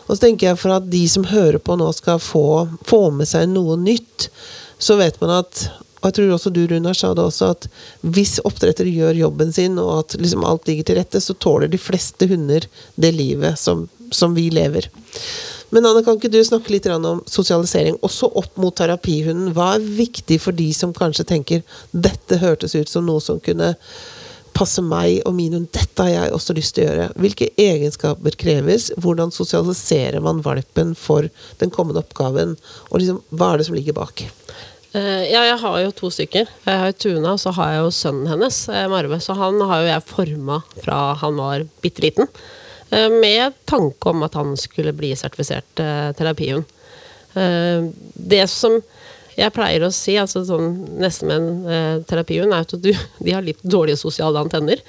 [0.07, 3.31] Og så tenker jeg for at de som hører på nå skal få, få med
[3.31, 4.29] seg noe nytt,
[4.83, 5.69] så vet man at
[6.03, 7.69] og jeg tror også du, Runar, sa det også, at
[8.03, 11.79] hvis oppdrettere gjør jobben sin, og at liksom alt ligger til rette, så tåler de
[11.79, 12.67] fleste hunder
[12.99, 14.91] det livet som, som vi lever.
[15.73, 19.55] Men Anne, kan ikke du snakke litt om sosialisering, også opp mot terapihunden?
[19.57, 21.63] Hva er viktig for de som kanskje tenker
[21.95, 23.71] dette hørtes ut som noe som kunne
[24.53, 25.71] passe meg og min hund?
[25.73, 27.09] Dette har jeg også lyst til å gjøre.
[27.25, 28.91] Hvilke egenskaper kreves?
[29.01, 31.31] Hvordan sosialiserer man valpen for
[31.63, 32.59] den kommende oppgaven?
[32.91, 34.27] Og liksom, hva er det som ligger bak?
[34.93, 36.49] Uh, ja, jeg har jo to stykker.
[36.67, 39.17] Jeg har Tuna, og så har jeg jo sønnen hennes, uh, Marve.
[39.25, 42.29] Så han har jo jeg forma fra han var bitte liten.
[42.93, 45.81] Uh, med tanke om at han skulle bli sertifisert
[46.19, 46.69] terapihund.
[47.33, 48.75] det som
[49.33, 52.91] jeg pleier å si, altså sånn, nesten med en terapihund, er at du,
[53.25, 54.83] de har litt dårlige sosiale antenner.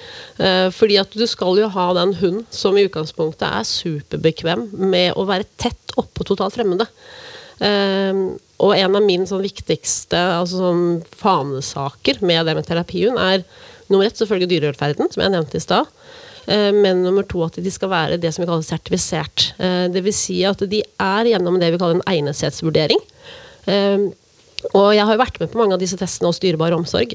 [0.75, 5.23] fordi at du skal jo ha den hunden som i utgangspunktet er superbekvem med å
[5.29, 6.89] være tett oppå totalt fremmede.
[7.63, 10.83] Uh, og en av mine sånn viktigste altså sånn
[11.19, 13.43] fanesaker med det med terapihund, er
[13.89, 15.89] nummer ett selvfølgelig dyrevelferden, som jeg nevnte i stad.
[16.43, 19.53] Uh, men nummer to at de skal være det som vi kaller sertifisert.
[19.59, 20.19] Uh, Dvs.
[20.27, 23.01] Si at de er gjennom det vi kaller en egnethetsvurdering.
[24.73, 27.13] og jeg har jo vært med på mange av disse testene hos Dyrebar omsorg.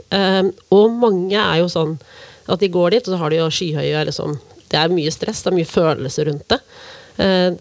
[0.73, 1.99] og mange er jo sånn
[2.49, 5.43] at de går dit, og så har de jo skyhøye liksom, Det er mye stress,
[5.43, 6.59] det er mye følelser rundt det.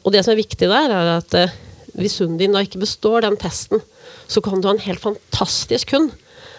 [0.04, 1.36] og det som er viktig der, er at
[1.98, 3.82] hvis hunden din da ikke består den testen,
[4.28, 6.12] så kan du ha en helt fantastisk hund,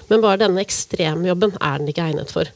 [0.09, 2.49] men bare denne ekstremjobben er den ikke egnet for.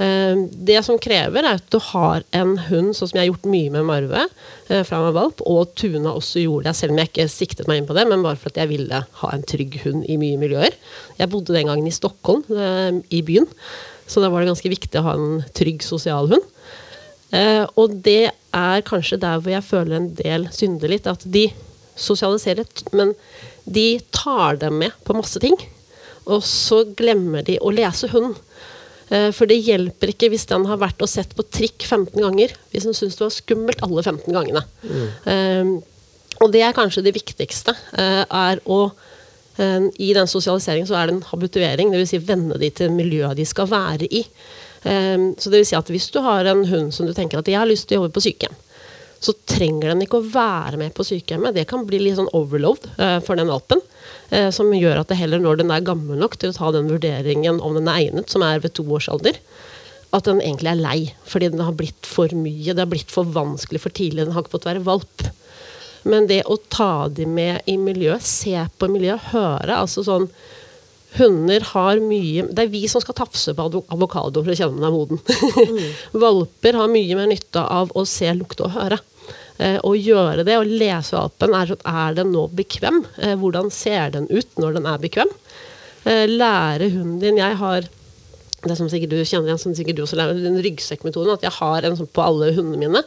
[0.00, 3.50] Eh, det som krever, er at du har en hund, sånn som jeg har gjort
[3.52, 4.26] mye med Marve
[4.68, 7.80] fra fra var valp, og Tuna også gjorde det, selv om jeg ikke siktet meg
[7.80, 10.40] inn på det, men bare for at jeg ville ha en trygg hund i mye
[10.40, 10.76] miljøer.
[11.18, 13.48] Jeg bodde den gangen i Stockholm, eh, i byen,
[14.08, 16.48] så da var det ganske viktig å ha en trygg sosial hund.
[17.80, 21.46] Og det er kanskje der hvor jeg føler en del synder litt, at de
[21.98, 23.14] sosialisere, men
[23.64, 25.56] de tar dem med på masse ting.
[26.30, 28.36] Og så glemmer de å lese hunden.
[29.12, 32.54] Eh, for det hjelper ikke hvis den har vært og sett på trikk 15 ganger,
[32.72, 34.64] hvis den syns det var skummelt alle 15 gangene.
[34.82, 35.08] Mm.
[35.26, 35.72] Um,
[36.42, 37.74] og det er kanskje det viktigste.
[37.92, 42.14] Uh, er å um, I den sosialiseringen så er det en habituering, dvs.
[42.14, 44.24] Si venne de til miljøet de skal være i.
[44.82, 47.50] Um, så det vil si at hvis du har en hund som du tenker at
[47.50, 48.56] jeg har lyst til å jobbe på sykehjem,
[49.22, 51.54] så trenger den ikke å være med på sykehjemmet.
[51.54, 53.82] Det kan bli litt sånn overload uh, for den valpen.
[54.32, 56.90] Uh, som gjør at det heller når den er gammel nok til å ta den
[56.90, 59.38] vurderingen om den er egnet, som er ved to års alder,
[60.12, 60.98] at den egentlig er lei.
[61.28, 62.74] Fordi den har blitt for mye.
[62.74, 64.26] Det har blitt for vanskelig for tidlig.
[64.26, 65.28] Den har ikke fått være valp.
[66.08, 70.28] Men det å ta dem med i miljøet, se på miljøet, høre altså sånn
[71.12, 74.80] Hunder har mye Det er vi som skal tafse på avokado for å kjenne om
[74.80, 75.22] den er moden.
[75.62, 76.20] Mm.
[76.22, 78.98] Valper har mye mer nytte av å se, lukte og høre.
[79.62, 83.02] Eh, å gjøre det, å lese valpen, er sånn Er den nå bekvem?
[83.22, 85.30] Eh, hvordan ser den ut når den er bekvem?
[86.08, 87.86] Eh, lære hunden din Jeg har
[88.62, 91.34] det som sikkert du kjenner igjen, som sikkert du også lærer, den ryggsekkmetoden.
[91.34, 93.02] At jeg har en sånn på alle hundene mine.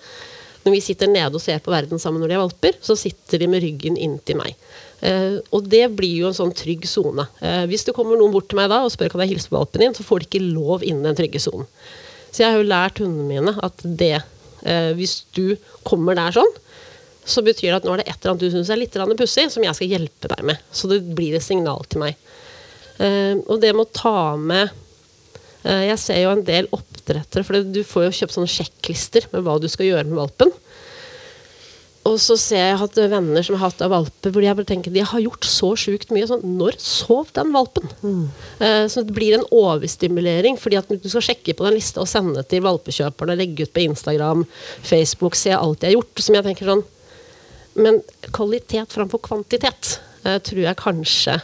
[0.65, 3.39] Når vi sitter nede og ser på verden sammen når de er valper, så sitter
[3.39, 4.57] de med ryggen inntil meg.
[5.05, 7.27] Eh, og det blir jo en sånn trygg sone.
[7.39, 9.59] Eh, hvis det kommer noen bort til meg da og spør kan jeg hilse på
[9.59, 11.69] valpen din, så får de ikke lov innen den trygge sonen.
[12.31, 14.17] Så jeg har jo lært hundene mine at det
[14.65, 16.53] Eh, hvis du kommer der sånn,
[17.25, 19.47] så betyr det at nå er det et eller annet du syns er litt pussig,
[19.53, 20.61] som jeg skal hjelpe deg med.
[20.73, 22.17] Så det blir et signal til meg.
[23.01, 24.69] Eh, og det med å ta med
[25.65, 29.43] eh, Jeg ser jo en del oppdrettere, for du får jo kjøpt sånne sjekklister med
[29.45, 30.53] hva du skal gjøre med valpen.
[32.05, 34.93] Og så ser jeg at venner som har hatt av valper, hvor jeg bare tenker
[34.93, 36.27] de har gjort så sjukt mye.
[36.29, 37.89] Sånn, når sov den valpen?
[38.03, 38.27] Mm.
[38.59, 42.09] Uh, så det blir en overstimulering, fordi at du skal sjekke på den lista og
[42.11, 44.45] sende til valpekjøperne, legge ut på Instagram,
[44.85, 46.21] Facebook, se alt de har gjort.
[46.21, 46.85] Som jeg tenker sånn
[47.81, 47.97] Men
[48.31, 51.39] kvalitet framfor kvantitet uh, tror jeg kanskje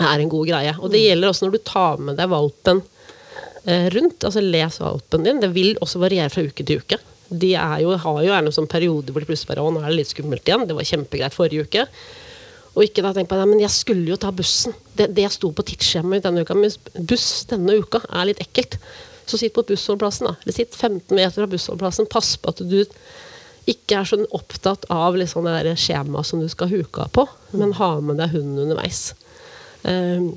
[0.00, 0.72] er en god greie.
[0.80, 1.06] Og det mm.
[1.10, 4.24] gjelder også når du tar med deg valpen uh, rundt.
[4.24, 5.44] Altså les valpen din.
[5.44, 9.12] Det vil også variere fra uke til uke de jo, har jo gjerne sånn periode
[9.12, 10.66] hvor de plutselig bare Å, nå er det litt skummelt igjen.
[10.68, 11.86] Det var kjempegreit forrige uke.
[12.72, 14.74] Og ikke da tenke på det, men jeg skulle jo ta bussen.
[14.96, 16.56] Det, det sto på tidsskjemaet denne uka.
[16.56, 16.72] Men
[17.08, 18.78] buss denne uka er litt ekkelt.
[19.28, 20.36] Så sitt på bussholdeplassen, da.
[20.42, 22.08] Eller sitt 15 meter fra bussholdeplassen.
[22.12, 22.80] Pass på at du
[23.70, 27.76] ikke er så opptatt av liksom det skjemaet som du skal huke av på, men
[27.78, 29.12] ha med deg hunden underveis.
[29.86, 30.32] Eh,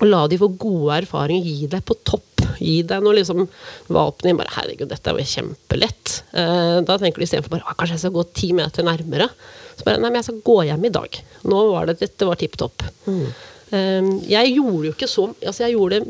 [0.00, 1.44] og la de få gode erfaringer.
[1.44, 2.44] Gi deg på topp.
[2.60, 3.44] Gi deg noe liksom
[3.92, 4.36] våpen i.
[4.38, 6.14] Bare 'herregud, dette er jo kjempelett'.
[6.32, 9.28] Eh, da tenker du istedenfor bare ah, 'kanskje jeg skal gå ti meter nærmere'.
[9.76, 11.20] Så bare 'nei, men jeg skal gå hjem i dag'.
[11.44, 12.82] Nå var det, dette var tipp topp.
[13.08, 16.02] Eh, jeg gjorde jo ikke så Altså, jeg gjorde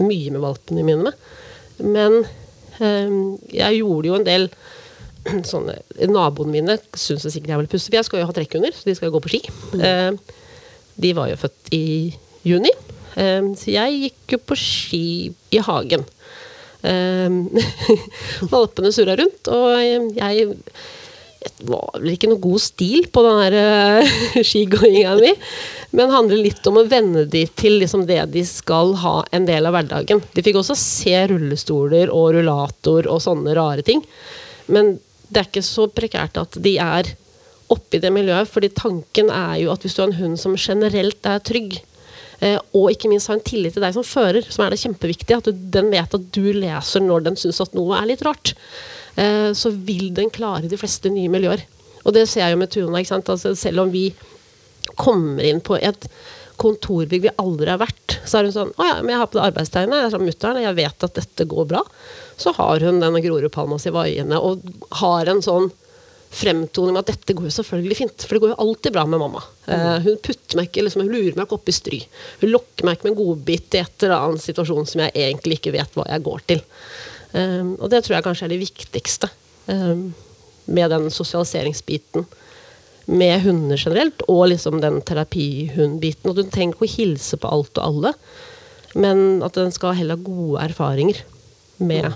[0.00, 1.12] mye med valpene mine,
[1.78, 2.24] men
[2.80, 3.10] eh,
[3.52, 4.48] jeg gjorde jo en del
[5.52, 5.76] sånne
[6.10, 8.88] Naboene mine syns sikkert jeg vil pusse pussig, for jeg skal jo ha trekkhunder, så
[8.88, 9.40] de skal jo gå på ski.
[9.78, 10.10] Eh,
[11.04, 11.84] de var jo født i
[12.44, 12.70] juni,
[13.14, 15.06] så jeg gikk jo på ski
[15.54, 16.02] i hagen.
[16.82, 17.38] Eh,
[18.52, 19.78] valpene surra rundt, og
[20.18, 20.50] jeg
[21.44, 23.54] det var vel ikke noe god stil på den her
[24.00, 25.32] uh, skigåinga mi.
[25.94, 29.68] Men handler litt om å venne de til liksom det de skal ha en del
[29.68, 30.22] av hverdagen.
[30.34, 34.02] De fikk også se rullestoler og rullator og sånne rare ting.
[34.72, 34.96] Men
[35.28, 37.12] det er ikke så prekært at de er
[37.72, 38.48] oppi det miljøet.
[38.48, 41.78] fordi tanken er jo at hvis du har en hund som generelt er trygg,
[42.74, 45.48] og ikke minst ha en tillit til deg som fører, som er det kjempeviktige, at
[45.48, 48.54] du, den vet at du leser når den syns at noe er litt rart,
[49.16, 51.64] eh, så vil den klare de fleste nye miljøer.
[52.04, 53.00] Og det ser jeg jo med Tuna.
[53.00, 53.30] ikke sant?
[53.32, 54.08] Altså, selv om vi
[55.00, 56.08] kommer inn på et
[56.60, 59.38] kontorbygg vi aldri har vært, så er hun sånn 'Å ja, men jeg har på
[59.38, 59.96] det arbeidstegnet.
[59.98, 61.86] Jeg er med mutter'n, jeg vet at dette går bra.'
[62.36, 64.62] Så har hun denne Grorudpalma si vaiende og
[65.00, 65.70] har en sånn
[66.34, 69.22] fremtoning med at dette går jo selvfølgelig fint, for det går jo alltid bra med
[69.22, 69.42] mamma.
[69.68, 72.00] Uh, hun putter meg ikke, liksom, hun lurer meg ikke opp i stry.
[72.42, 75.60] Hun lokker meg ikke med en godbit i et eller annet situasjon som jeg egentlig
[75.60, 76.64] ikke vet hva jeg går til.
[77.34, 79.30] Um, og det tror jeg kanskje er det viktigste
[79.66, 80.08] um,
[80.70, 82.26] med den sosialiseringsbiten
[83.04, 86.30] med hunder generelt, og liksom den terapihundbiten.
[86.30, 88.14] At hun trenger ikke å hilse på alt og alle,
[88.94, 91.24] men at den skal heller ha gode erfaringer
[91.82, 92.14] med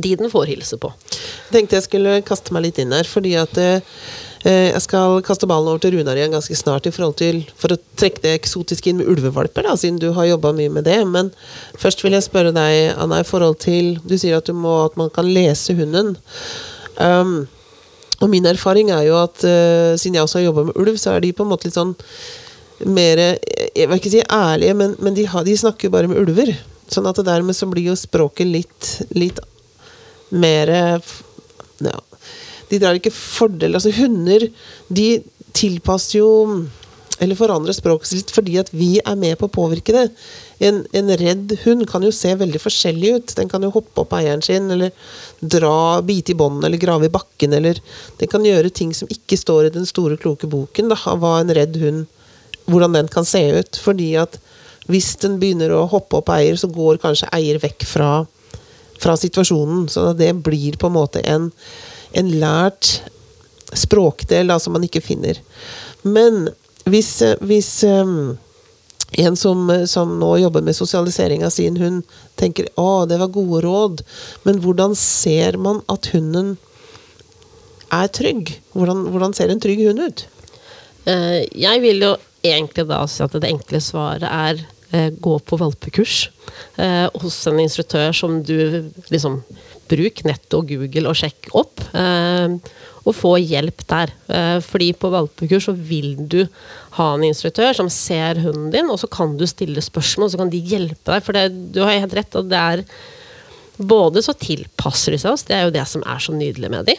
[0.00, 0.90] de den får hilse på.
[1.12, 3.82] Jeg tenkte jeg skulle kaste meg litt inn her, fordi at eh,
[4.42, 7.80] jeg skal kaste ballen over til Runar igjen ganske snart i forhold til, for å
[8.00, 10.98] trekke det eksotiske inn med ulvevalper, da, siden du har jobba mye med det.
[11.06, 11.30] Men
[11.78, 14.98] først vil jeg spørre deg, Anna, i forhold til Du sier at, du må, at
[14.98, 16.16] man kan lese hunden.
[16.98, 17.46] Um,
[18.22, 21.14] og min erfaring er jo at uh, siden jeg også har jobba med ulv, så
[21.14, 21.94] er de på en måte litt sånn
[22.82, 23.20] mer
[23.76, 26.50] Jeg vil ikke si ærlige, men, men de, har, de snakker bare med ulver.
[26.90, 29.38] Sånn at dermed så blir jo språket litt, litt
[30.32, 31.98] mer ja,
[32.70, 34.46] De drar ikke fordel Altså, hunder,
[34.88, 35.08] de
[35.52, 36.30] tilpasser jo
[37.22, 40.06] eller forandrer språket sitt fordi at vi er med på å påvirke det.
[40.64, 43.34] En, en, redd hund kan jo se veldig forskjellig ut.
[43.38, 44.90] Den kan jo hoppe opp eieren sin, eller
[45.38, 47.78] dra, bite i bånden, eller grave i bakken, eller
[48.18, 51.54] Den kan gjøre ting som ikke står i den store, kloke boken, da, hva en
[51.54, 52.08] redd hund
[52.70, 53.78] Hvordan den kan se ut.
[53.82, 54.36] Fordi at
[54.90, 58.10] hvis den begynner å hoppe opp eier, så går kanskje eier vekk fra
[59.02, 59.88] fra situasjonen.
[59.90, 61.50] Så det blir på en måte en,
[62.12, 63.00] en lært
[63.72, 65.40] språkdel da, som man ikke finner.
[66.02, 66.48] Men
[66.88, 68.34] hvis, hvis um,
[69.22, 72.02] en som, som, nå jobber med sosialisering sin hund,
[72.40, 74.04] tenker å, det var gode råd,
[74.46, 76.56] men hvordan ser man at hunden
[77.92, 78.54] er trygg?
[78.76, 80.26] Hvordan, hvordan ser en trygg hund ut?
[81.06, 86.26] Uh, jeg vil jo egentlig da si at det enkle svaret er gå på valpekurs
[86.78, 89.42] uh, hos en instruktør som du liksom
[89.92, 91.82] Bruk nett og Google og sjekk opp.
[91.92, 92.56] Uh,
[93.02, 94.12] og få hjelp der.
[94.62, 96.44] Fordi på valpekurs så vil du
[96.94, 100.38] ha en instruktør som ser hunden din, og så kan du stille spørsmål, og så
[100.38, 101.24] kan de hjelpe deg.
[101.26, 101.42] For det,
[101.74, 102.84] du har helt rett at det er
[103.82, 106.92] både så tilpasser de seg oss, det er jo det som er så nydelig med
[106.92, 106.96] de,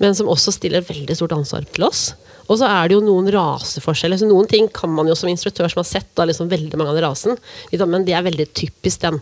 [0.00, 2.06] men som også stiller veldig stort ansvar til oss.
[2.44, 4.20] Og så er det jo noen raseforskjeller.
[4.20, 6.92] så Noen ting kan man jo som instruktør som har sett da, liksom veldig mange
[6.92, 7.40] av den rasen,
[7.88, 9.20] men det er veldig typisk den.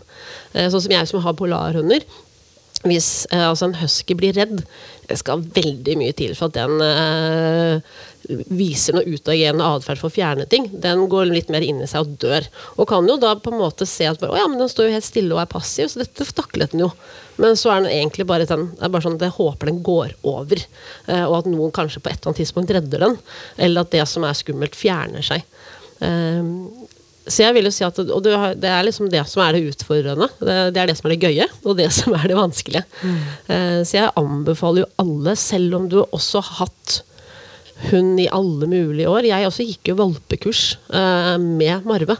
[0.53, 2.03] Eh, sånn som jeg som har polarhunder.
[2.83, 4.65] Hvis eh, altså en husky blir redd,
[5.07, 7.93] det skal veldig mye til for at den eh,
[8.29, 10.69] viser noe utagerende atferd for å fjerne ting.
[10.83, 12.47] Den går litt mer inn i seg og dør.
[12.77, 14.95] Og kan jo da på en måte se at bare, ja, men den står jo
[14.95, 16.91] helt stille og er passiv, så dette taklet den jo.
[17.41, 19.83] Men så er den egentlig bare den, det er bare sånn at jeg håper den
[19.85, 20.63] går over.
[21.07, 23.19] Eh, og at noen kanskje på et eller annet tidspunkt redder den.
[23.57, 25.45] Eller at det som er skummelt, fjerner seg.
[26.03, 26.51] Eh,
[27.23, 30.27] så jeg vil jo si at Og det er liksom det som er det utfordrende.
[30.41, 32.83] Det, det er det som er det gøye, og det som er det vanskelige.
[33.01, 33.17] Mm.
[33.55, 37.01] Eh, så jeg anbefaler jo alle, selv om du også har hatt
[37.89, 42.17] hund i alle mulige år Jeg også gikk jo valpekurs eh, med Marve.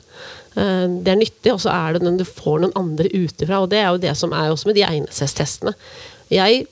[0.56, 3.64] Eh, det er nyttig, og så er det når du får noen andre utenfra.
[3.64, 5.76] Og det er jo det som er også med de egnethetstestene.
[6.34, 6.66] Jeg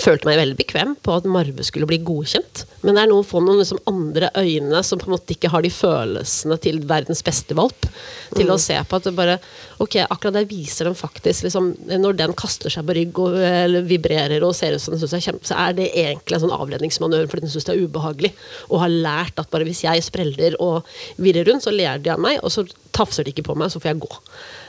[0.00, 2.64] følte meg veldig bekvem på at Marve skulle bli godkjent.
[2.84, 5.50] Men det er noe å få noen liksom andre øyne som på en måte ikke
[5.52, 7.86] har de følelsene til verdens beste valp,
[8.34, 9.38] til å se på at det bare
[9.82, 13.82] Ok, akkurat der viser den faktisk liksom, Når den kaster seg på rygg og eller,
[13.88, 16.54] vibrerer og ser ut som den synes er kjempe, så er det egentlig en sånn
[16.54, 18.30] avledningsmanøver fordi den syns det er ubehagelig.
[18.70, 20.86] Og har lært at bare hvis jeg spreller og
[21.18, 22.62] virrer rundt, så ler de av meg, og så
[22.94, 24.12] tafser de ikke på meg, så får jeg gå.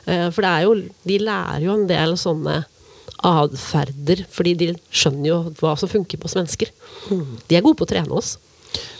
[0.09, 2.63] Eh, For det er jo De lærer jo en del sånne
[3.25, 6.71] atferder, fordi de skjønner jo hva som funker på oss mennesker.
[7.09, 8.35] De er gode på å trene oss.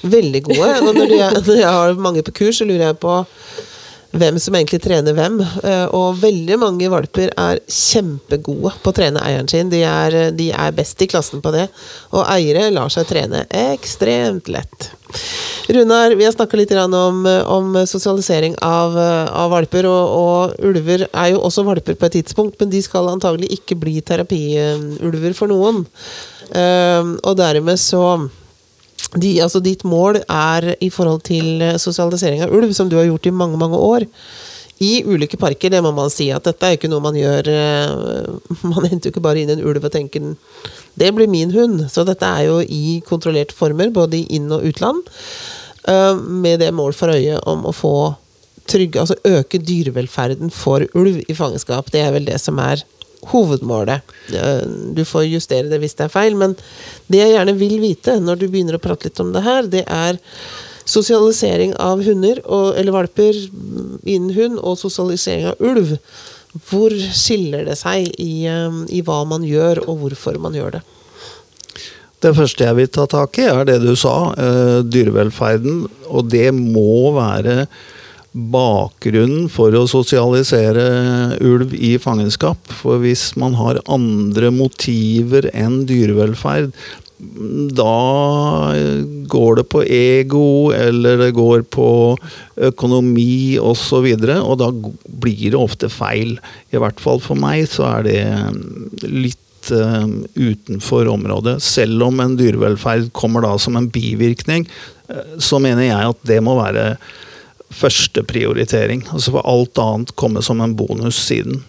[0.06, 0.70] Veldig gode.
[0.82, 3.18] Og når jeg, når jeg har mange på kurs, så lurer jeg på
[4.16, 5.40] hvem som egentlig trener hvem.
[5.42, 9.70] Eh, Og veldig mange valper er kjempegode på å trene eieren sin.
[9.72, 11.68] De er, de er best i klassen på det.
[12.14, 14.92] Og eiere lar seg trene ekstremt lett.
[15.72, 19.88] Runar, vi har snakka litt om, om sosialisering av, av valper.
[19.90, 23.78] Og, og ulver er jo også valper på et tidspunkt, men de skal antagelig ikke
[23.82, 25.86] bli terapiulver for noen.
[26.52, 28.06] Eh, Og dermed så
[29.16, 33.08] de, altså ditt mål er i forhold til eh, sosialisering av ulv, som du har
[33.08, 34.06] gjort i mange, mange år.
[34.84, 38.26] I ulike parker, det må man si at dette er ikke noe man gjør eh,
[38.72, 40.34] Man henter jo ikke bare inn en ulv og tenker
[41.00, 41.86] det blir min hund.
[41.92, 45.04] Så dette er jo i kontrollerte former, både i inn- og utland.
[45.88, 47.96] eh, Med det mål for øye om å få
[48.68, 51.92] trygge, altså øke dyrevelferden for ulv i fangenskap.
[51.94, 52.82] Det er vel det som er
[53.32, 54.16] hovedmålet.
[54.96, 56.56] Du får justere det hvis det er feil, men
[57.12, 59.84] det jeg gjerne vil vite når du begynner å prate litt om det her, det
[59.86, 60.20] er
[60.86, 63.38] sosialisering av hunder, og, eller valper
[64.06, 65.96] innen hund, og sosialisering av ulv.
[66.70, 70.86] Hvor skiller det seg i, eh, i hva man gjør, og hvorfor man gjør det?
[72.24, 75.84] Det første jeg vil ta tak i, er det du sa, eh, dyrevelferden.
[76.08, 77.68] Og det må være
[78.36, 80.86] bakgrunnen for å sosialisere
[81.40, 82.60] ulv i fangenskap.
[82.82, 86.74] For hvis man har andre motiver enn dyrevelferd,
[87.76, 88.76] da
[89.32, 91.88] går det på ego, eller det går på
[92.68, 94.70] økonomi osv., og, videre, og da
[95.24, 96.36] blir det ofte feil.
[96.76, 98.20] I hvert fall for meg så er det
[99.08, 101.62] litt eh, utenfor området.
[101.64, 104.68] Selv om en dyrevelferd kommer da som en bivirkning,
[105.08, 106.98] eh, så mener jeg at det må være
[107.76, 109.06] første prioritering.
[109.12, 111.64] Altså for alt annet komme som en bonus siden.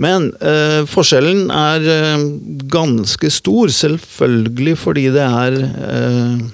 [0.00, 2.26] Men eh, forskjellen er eh,
[2.72, 6.44] ganske stor, selvfølgelig fordi det er eh,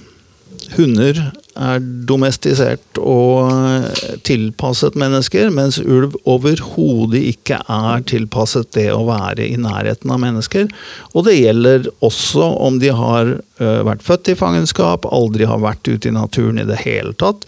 [0.74, 1.20] Hunder
[1.59, 9.46] er domestisert og eh, tilpasset mennesker, mens ulv overhodet ikke er tilpasset det å være
[9.46, 10.68] i nærheten av mennesker.
[11.14, 15.88] Og det gjelder også om de har eh, vært født i fangenskap, aldri har vært
[15.88, 17.46] ute i naturen i det hele tatt.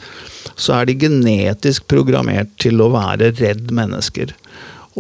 [0.61, 4.35] Så er de genetisk programmert til å være redd mennesker.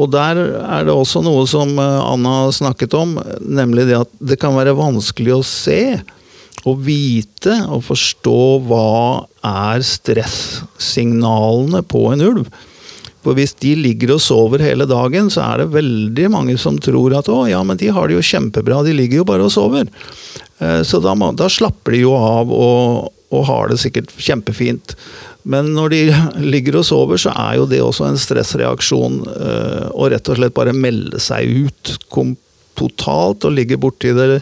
[0.00, 4.38] Og der er det også noe som eh, Anna snakket om, nemlig det at det
[4.40, 6.00] kan være vanskelig å se
[6.68, 12.50] og vite og forstå hva er stresssignalene på en ulv.
[13.24, 17.12] For hvis de ligger og sover hele dagen, så er det veldig mange som tror
[17.18, 19.90] at å, ja, men de har det jo kjempebra, de ligger jo bare og sover.
[20.60, 24.96] Eh, Så da, da slapper de jo av og, og har det sikkert kjempefint.
[25.42, 26.00] Men når de
[26.44, 29.20] ligger og sover, så er jo det også en stressreaksjon.
[29.32, 31.96] eh, Å rett og slett bare melde seg ut
[32.80, 34.40] totalt og ligge borti det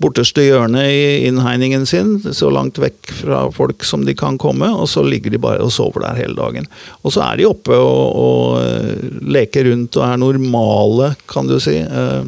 [0.00, 4.88] borteste hjørnet i innhegningen sin, så langt vekk fra folk som de kan komme, og
[4.88, 6.68] så ligger de bare og sover der hele dagen.
[7.04, 11.58] Og så er de oppe og, og eh, leker rundt og er normale, kan du
[11.60, 11.76] si.
[11.84, 12.24] eh,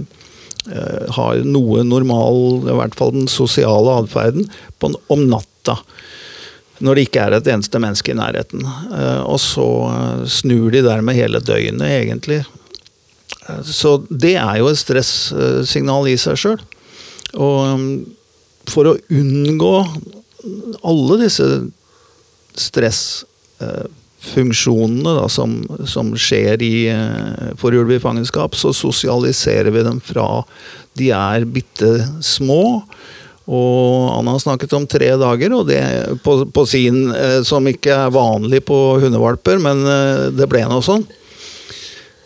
[1.16, 2.36] har noe normal,
[2.70, 4.46] i hvert fall den sosiale atferden,
[5.10, 5.80] om natta.
[6.82, 8.60] Når det ikke er et eneste menneske i nærheten.
[8.66, 12.44] Eh, Og så eh, snur de dermed hele døgnet, egentlig.
[13.48, 16.60] Eh, Så det er jo et stresssignal i seg sjøl.
[17.32, 18.06] Og um,
[18.68, 19.86] for å unngå
[20.84, 21.46] alle disse
[22.58, 26.92] stressfunksjonene da, som, som skjer i
[27.56, 30.44] for så sosialiserer vi dem fra
[30.98, 32.84] de er bitte små.
[33.50, 35.82] Og han har snakket om tre dager, og det
[36.22, 40.84] på, på sin, eh, som ikke er vanlig på hundevalper, men eh, det ble noe
[40.86, 41.02] sånn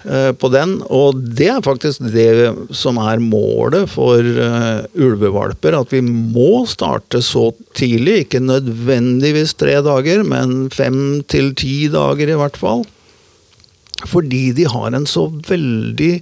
[0.05, 0.74] eh, på den.
[0.92, 5.78] Og det er faktisk det som er målet for eh, ulvevalper.
[5.80, 8.26] At vi må starte så tidlig.
[8.26, 12.84] Ikke nødvendigvis tre dager, men fem til ti dager i hvert fall.
[14.05, 16.18] Fordi de har en så veldig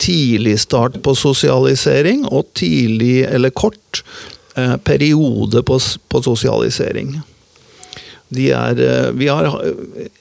[0.00, 4.02] tidlig start på sosialisering, og tidlig, eller kort,
[4.56, 7.20] eh, periode på, på sosialisering.
[8.30, 9.48] Er, eh, vi har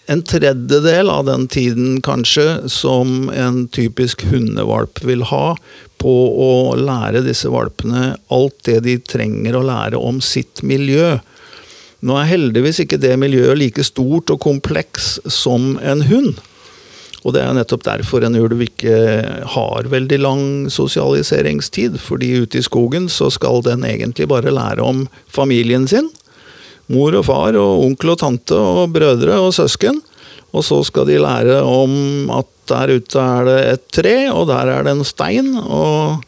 [0.05, 5.53] en tredjedel av den tiden kanskje som en typisk hundevalp vil ha
[6.01, 11.19] på å lære disse valpene alt det de trenger å lære om sitt miljø.
[12.01, 16.39] Nå er heldigvis ikke det miljøet like stort og kompleks som en hund.
[17.26, 18.93] Og det er nettopp derfor en ulv ikke
[19.55, 21.97] har veldig lang sosialiseringstid.
[21.99, 26.07] Fordi ute i skogen så skal den egentlig bare lære om familien sin.
[26.89, 29.99] Mor og far og onkel og tante og brødre og søsken.
[30.55, 34.72] Og så skal de lære om at der ute er det et tre, og der
[34.72, 35.53] er det en stein.
[35.59, 36.24] Og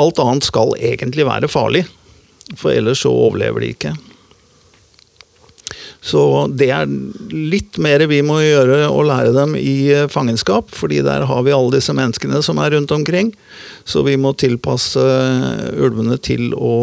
[0.00, 1.84] alt annet skal egentlig være farlig.
[2.56, 3.96] For ellers så overlever de ikke.
[6.06, 6.20] Så
[6.54, 6.86] det er
[7.34, 11.54] litt mer vi må gjøre og lære dem i eh, fangenskap, fordi der har vi
[11.54, 13.32] alle disse menneskene som er rundt omkring.
[13.84, 16.76] Så vi må tilpasse eh, ulvene til å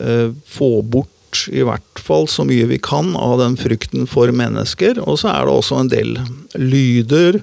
[0.00, 1.14] eh, få bort
[1.52, 4.98] i hvert fall så mye vi kan av den frykten for mennesker.
[5.04, 6.16] Og så er det også en del
[6.58, 7.38] lyder,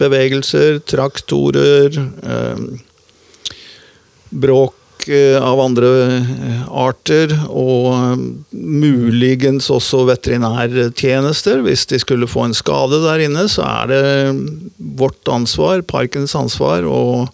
[0.00, 3.52] bevegelser, traktorer, eh,
[4.32, 11.60] bråk Eh, av andre eh, arter, og eh, muligens også veterinærtjenester.
[11.62, 14.00] Hvis de skulle få en skade der inne, så er det
[14.98, 17.28] vårt ansvar, parkens ansvar, å,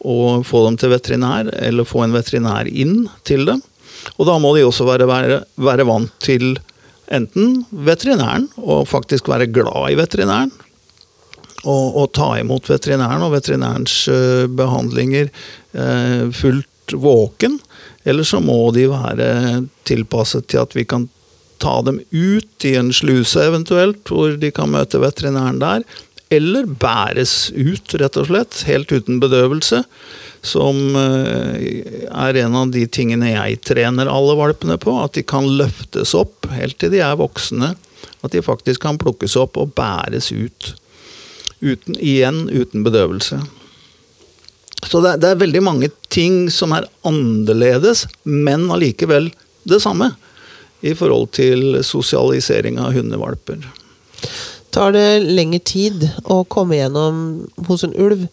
[0.00, 3.60] å få dem til veterinær, eller få en veterinær inn til dem.
[4.16, 6.56] Og da må de også være, være, være vant til
[7.12, 10.56] enten veterinæren, og faktisk være glad i veterinæren,
[11.62, 15.28] og, og, ta imot veterinæren og veterinærens uh, behandlinger
[15.76, 16.66] uh, fullt
[16.98, 17.58] våken,
[18.04, 19.26] eller så må de være
[19.88, 21.08] tilpasset til at vi kan
[21.62, 25.86] ta dem ut i en sluse eventuelt, hvor de kan møte veterinæren der.
[26.32, 29.82] Eller bæres ut, rett og slett, helt uten bedøvelse.
[30.42, 34.96] Som eh, er en av de tingene jeg trener alle valpene på.
[35.04, 37.74] At de kan løftes opp helt til de er voksne.
[38.24, 40.72] At de faktisk kan plukkes opp og bæres ut.
[41.62, 43.38] Uten, igjen uten bedøvelse.
[44.88, 49.30] Så det, det, er veldig mange ting som er annerledes, men allikevel
[49.68, 50.12] det samme.
[50.82, 53.60] I forhold til sosialisering av hundevalper.
[54.74, 58.24] Tar det lengre tid å komme gjennom hos en ulv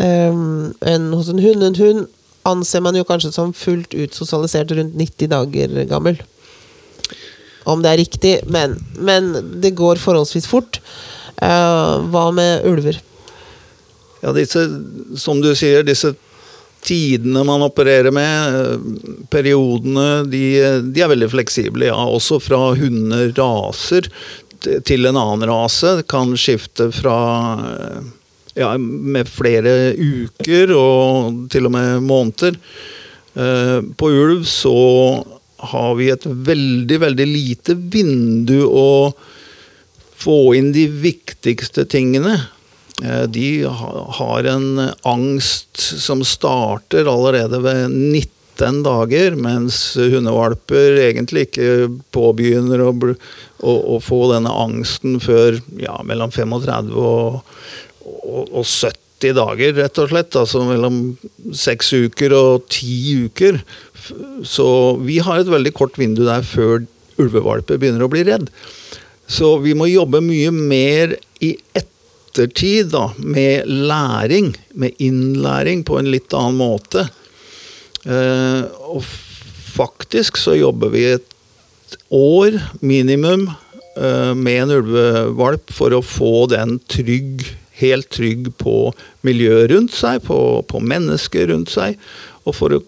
[0.00, 1.62] um, enn hos en hund?
[1.62, 2.08] En hund
[2.48, 6.18] anser man jo kanskje som fullt ut sosialisert rundt 90 dager gammel.
[7.68, 9.30] Om det er riktig, men, men
[9.62, 10.80] det går forholdsvis fort.
[11.38, 12.98] Uh, hva med ulver?
[14.22, 14.64] Ja, disse,
[15.16, 16.14] som du sier, disse
[16.84, 18.84] tidene man opererer med,
[19.30, 20.42] periodene, de,
[20.94, 21.88] de er veldig fleksible.
[21.90, 24.10] Ja, også fra hunderaser
[24.58, 25.98] til en annen rase.
[26.10, 27.18] Kan skifte fra
[28.58, 32.58] ja, med flere uker og til og med måneder.
[33.38, 34.78] Eh, på ulv så
[35.70, 39.10] har vi et veldig, veldig lite vindu å
[40.18, 42.34] få inn de viktigste tingene.
[43.04, 43.64] Eh, de
[44.18, 52.92] har en angst som starter allerede ved 19 dager, mens hundevalper egentlig ikke påbegynner å,
[53.62, 57.42] å, å få denne angsten før ja, mellom 35 og,
[58.02, 60.38] og, og 70 dager, rett og slett.
[60.38, 60.98] Altså mellom
[61.54, 63.60] seks uker og ti uker.
[64.46, 64.68] Så
[65.04, 66.82] vi har et veldig kort vindu der før
[67.18, 68.50] ulvevalper begynner å bli redd.
[69.28, 71.90] Så vi må jobbe mye mer i ett
[72.38, 77.08] ettertid, da, med læring, med innlæring på en litt annen måte.
[78.06, 79.02] Eh, og
[79.74, 81.34] faktisk så jobber vi et
[82.14, 87.44] år minimum eh, med en ulvevalp for å få den trygg,
[87.82, 88.92] helt trygg på
[89.26, 91.98] miljøet rundt seg, på, på mennesker rundt seg,
[92.46, 92.82] og for å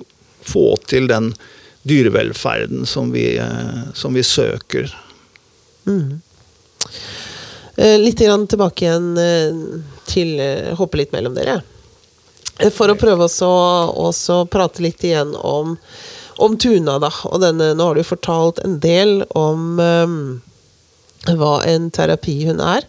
[0.46, 1.32] få til den
[1.88, 4.90] dyrevelferden som vi, eh, som vi søker.
[5.86, 6.20] Mm.
[7.80, 9.54] Eh, litt grann tilbake igjen eh,
[10.04, 11.62] til eh, Hoppe litt mellom dere.
[12.76, 15.78] For å prøve å prate litt igjen om,
[16.44, 17.08] om Tuna, da.
[17.30, 20.18] Og denne, nå har du fortalt en del om um,
[21.40, 22.84] hva en terapihund er.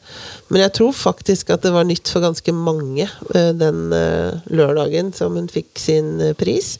[0.51, 3.95] Men jeg tror faktisk at det var nytt for ganske mange den
[4.51, 6.75] lørdagen som hun fikk sin uh, pris.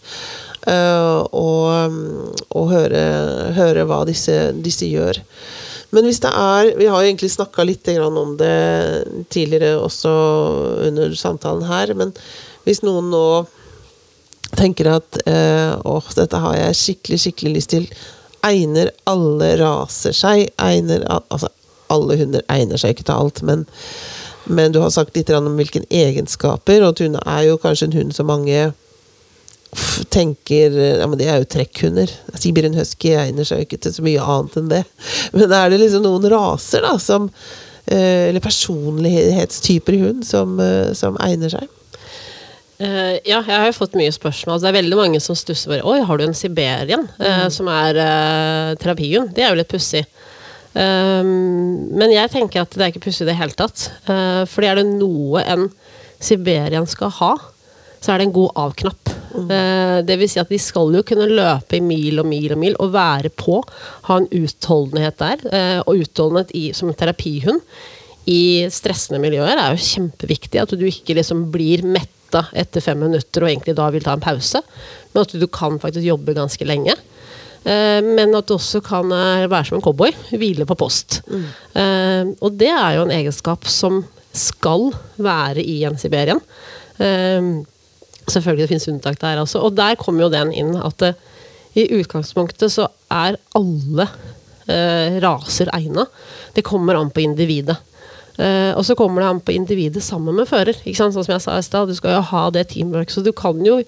[2.51, 3.05] og høre,
[3.55, 5.24] høre, hva disse, disse gjør.
[5.91, 10.11] Men hvis det er Vi har jo egentlig snakka litt om det tidligere også
[10.87, 12.13] under samtalen her, men
[12.65, 13.25] hvis noen nå
[14.57, 17.87] tenker at eh, åh, dette har jeg skikkelig, skikkelig lyst til
[18.45, 20.47] Egner alle raser seg?
[20.59, 21.51] Egner Altså,
[21.91, 23.65] alle hunder egner seg ikke til alt, men,
[24.47, 28.15] men du har sagt litt om hvilke egenskaper, og Tune er jo kanskje en hund
[28.15, 28.71] som mange
[30.11, 32.11] tenker ja, men Det er jo trekkhunder.
[32.36, 34.82] Sibirien husky egner seg ikke til så mye annet enn det.
[35.36, 37.30] Men er det liksom noen raser, da, som
[37.86, 41.69] eh, Eller personlighetstyper i hund som, eh, som egner seg?
[42.82, 44.55] Uh, ja, jeg har jo fått mye spørsmål.
[44.55, 47.05] Altså, det er veldig mange som stusser bare Oi, har du en siberian?
[47.22, 49.36] eh, som er uh, terapihund.
[49.38, 50.01] Det er jo litt pussig.
[50.74, 53.86] Um, men jeg tenker at det er ikke pussig i det hele tatt.
[54.09, 55.67] Uh, fordi er det noe en
[56.22, 57.36] siberian skal ha,
[58.01, 59.17] så er det en god av-knapp.
[59.31, 59.47] Mm.
[60.03, 62.73] det vil si at de skal jo kunne løpe i mil og mil og mil
[62.83, 63.61] og være på.
[64.09, 65.45] Ha en utholdenhet der.
[65.47, 67.61] Uh, og utholdenhet i, som terapihund
[68.29, 70.59] i stressende miljøer er jo kjempeviktig.
[70.61, 74.23] At du ikke liksom blir metta etter fem minutter og egentlig da vil ta en
[74.23, 74.61] pause.
[75.13, 76.95] Men at du kan faktisk jobbe ganske lenge.
[77.63, 80.13] Eh, men at du også kan eh, være som en cowboy.
[80.31, 81.21] Hvile på post.
[81.31, 82.35] Mm.
[82.41, 86.39] og det er jo en egenskap som skal være i en siberian.
[88.32, 89.61] Selvfølgelig det finnes unntak der også.
[89.65, 91.13] Og der kommer jo den inn at uh,
[91.77, 94.07] i utgangspunktet så er alle
[95.23, 96.05] raser egna.
[96.55, 97.75] Det kommer an på individet.
[98.38, 100.77] Uh, og så kommer det an på individet sammen med fører.
[100.95, 103.11] Sånn som jeg sa i stad, Du skal jo ha det teamwork.
[103.11, 103.82] Så du kan jo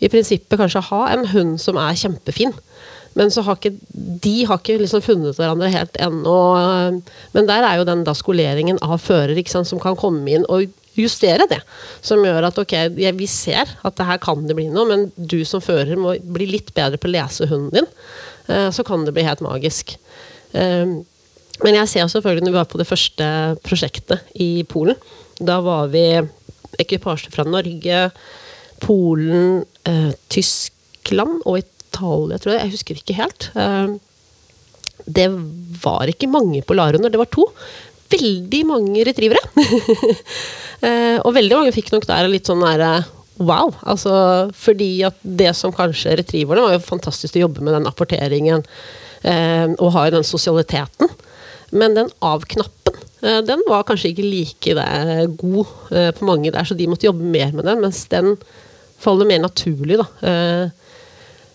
[0.00, 2.52] i prinsippet kanskje ha en hund som er kjempefin.
[3.18, 3.74] Men så har ikke,
[4.22, 6.36] de har ikke liksom funnet hverandre helt ennå.
[7.34, 10.70] Men der er jo den da skoleringen av fører som kan komme inn og
[11.02, 11.60] justere det.
[12.06, 15.40] Som gjør at ok, vi ser at det her kan det bli noe, men du
[15.48, 17.88] som fører må bli litt bedre på å lese hunden din.
[18.50, 19.96] Uh, så kan det bli helt magisk.
[20.54, 21.00] Uh,
[21.64, 23.26] men jeg ser selvfølgelig når vi var på det første
[23.66, 24.96] prosjektet i Polen.
[25.40, 26.04] Da var vi
[26.80, 28.06] ekvipasje fra Norge,
[28.80, 32.62] Polen, eh, Tyskland og Italia, tror jeg.
[32.62, 33.50] Jeg husker ikke helt.
[33.54, 33.96] Eh,
[35.06, 35.28] det
[35.82, 37.48] var ikke mange polarhunder, det var to.
[38.10, 39.42] Veldig mange retrivere.
[40.86, 43.00] eh, og veldig mange fikk nok der litt sånn derre
[43.40, 43.72] Wow!
[43.88, 44.12] Altså,
[44.52, 48.66] fordi at det som kanskje retrieverne var jo fantastisk å jobbe med den apporteringen
[49.24, 51.08] eh, og ha den sosialiteten.
[51.72, 54.74] Men den av-knappen eh, den var kanskje ikke like
[55.40, 57.80] god eh, på mange der, så de måtte jobbe mer med den.
[57.80, 58.34] Mens den
[59.00, 60.08] faller mer naturlig, da.
[60.20, 61.00] Eh,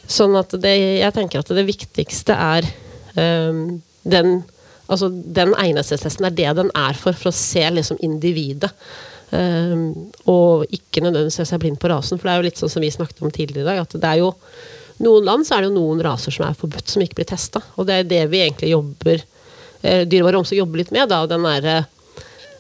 [0.10, 2.68] sånn at det, jeg tenker at det viktigste er
[3.16, 4.32] den
[4.86, 8.72] Altså, den egnethetstesten er det den er for, for å se liksom individet.
[9.32, 12.72] Um, og ikke nødvendigvis se seg blind på rasen, for det er jo litt sånn
[12.72, 13.82] som vi snakket om tidligere i dag.
[13.82, 14.34] at det er jo
[15.04, 17.62] noen land så er det jo noen raser som er forbudt, som ikke blir testa.
[17.76, 21.10] Og det er det vi egentlig jobber eh, Dyrevarer også jobber litt med.
[21.12, 21.76] Da, den derre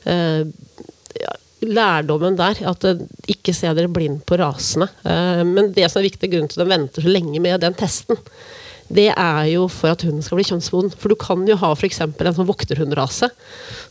[0.03, 0.43] eh,
[1.65, 2.59] lærdommen der.
[2.67, 4.89] At eh, ikke se dere blind på rasene.
[5.07, 7.77] Eh, men det som er viktig grunn til at de venter så lenge med den
[7.77, 8.19] testen,
[8.93, 10.91] det er jo for at hunden skal bli kjønnsmoden.
[10.93, 12.03] For du kan jo ha f.eks.
[12.05, 13.31] en sånn vokterhundrase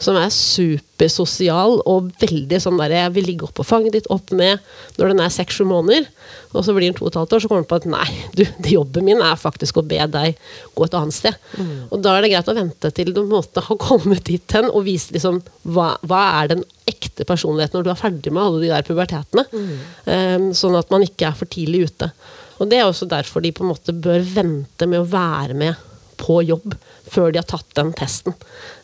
[0.02, 4.62] som er supersosial og veldig sånn der Jeg vil ligge oppå fanget ditt, opp ned,
[4.98, 6.06] når den er seks-sju måneder.
[6.54, 8.06] Og så blir den to og et halvt år, så kommer den på at nei,
[8.38, 8.44] du,
[8.76, 10.38] jobben min er faktisk å be deg
[10.76, 11.42] gå et annet sted.
[11.58, 11.74] Mm.
[11.90, 14.86] Og da er det greit å vente til du måtte ha kommet dit hen og
[14.86, 15.42] vise liksom
[15.74, 19.46] hva, hva er den ekte personligheten når du er ferdig med alle de der pubertetene.
[19.50, 19.76] Mm.
[20.06, 22.12] Um, sånn at man ikke er for tidlig ute.
[22.58, 25.90] Og det er også derfor de på en måte bør vente med å være med
[26.20, 26.74] på jobb
[27.10, 28.34] før de har tatt den testen.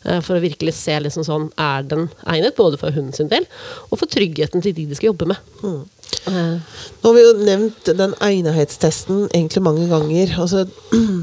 [0.05, 3.47] Eh, for å virkelig se liksom sånn, er den egnet, både for hunden sin del
[3.89, 5.51] og for tryggheten til de de skal jobbe med.
[5.63, 5.81] Mm.
[6.27, 6.57] Uh.
[7.01, 10.35] Nå har vi jo nevnt den egnethetstesten egentlig mange ganger.
[10.43, 10.65] Altså,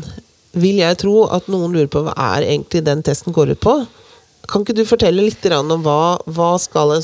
[0.65, 3.77] vil jeg tro at noen lurer på hva er egentlig den testen går ut på?
[4.49, 6.55] Kan ikke du fortelle litt om hva, hva,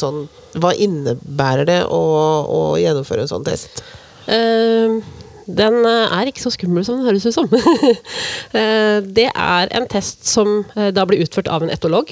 [0.00, 0.24] sånn,
[0.56, 2.00] hva innebærer det å,
[2.48, 3.82] å, gjennomføre en sånn test?
[4.24, 5.04] Uh,
[5.46, 7.50] den eh, er ikke så skummel som den høres ut som.
[8.54, 12.10] Eh, det er en test som eh, da blir utført av en etolog,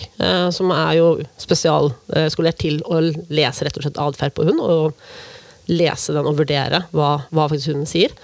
[0.54, 1.06] som er jo
[1.40, 2.98] spesialskolert til å
[3.30, 7.70] lese rett og slett atferd på hund, og lese den og vurdere hva, hva faktisk
[7.70, 8.14] hunden sier.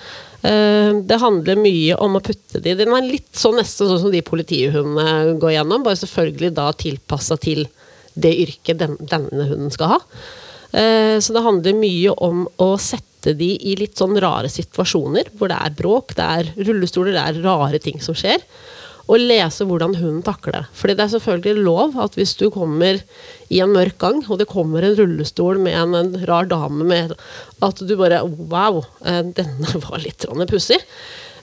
[0.43, 4.25] Det handler mye om å putte de Den er litt sånn nesten sånn som de
[4.27, 7.65] politihundene går gjennom, bare selvfølgelig da tilpassa til
[8.19, 10.03] det yrket den, denne hunden skal ha.
[10.69, 15.57] Så det handler mye om å sette de i litt sånn rare situasjoner, hvor det
[15.57, 18.45] er bråk, det er rullestoler, det er rare ting som skjer.
[19.09, 20.63] Og lese hvordan hunden takler det.
[20.77, 23.01] Fordi det er selvfølgelig lov at hvis du kommer
[23.49, 27.17] i en mørk gang, og det kommer en rullestol med en, en rar dame med
[27.65, 30.81] At du bare Wow, eh, denne var litt pussig.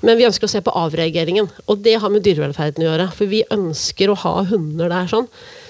[0.05, 1.49] Men vi ønsker å se på avreageringen.
[1.65, 3.09] Og det har med dyrevelferden å gjøre.
[3.17, 5.29] For vi ønsker å ha hunder der sånn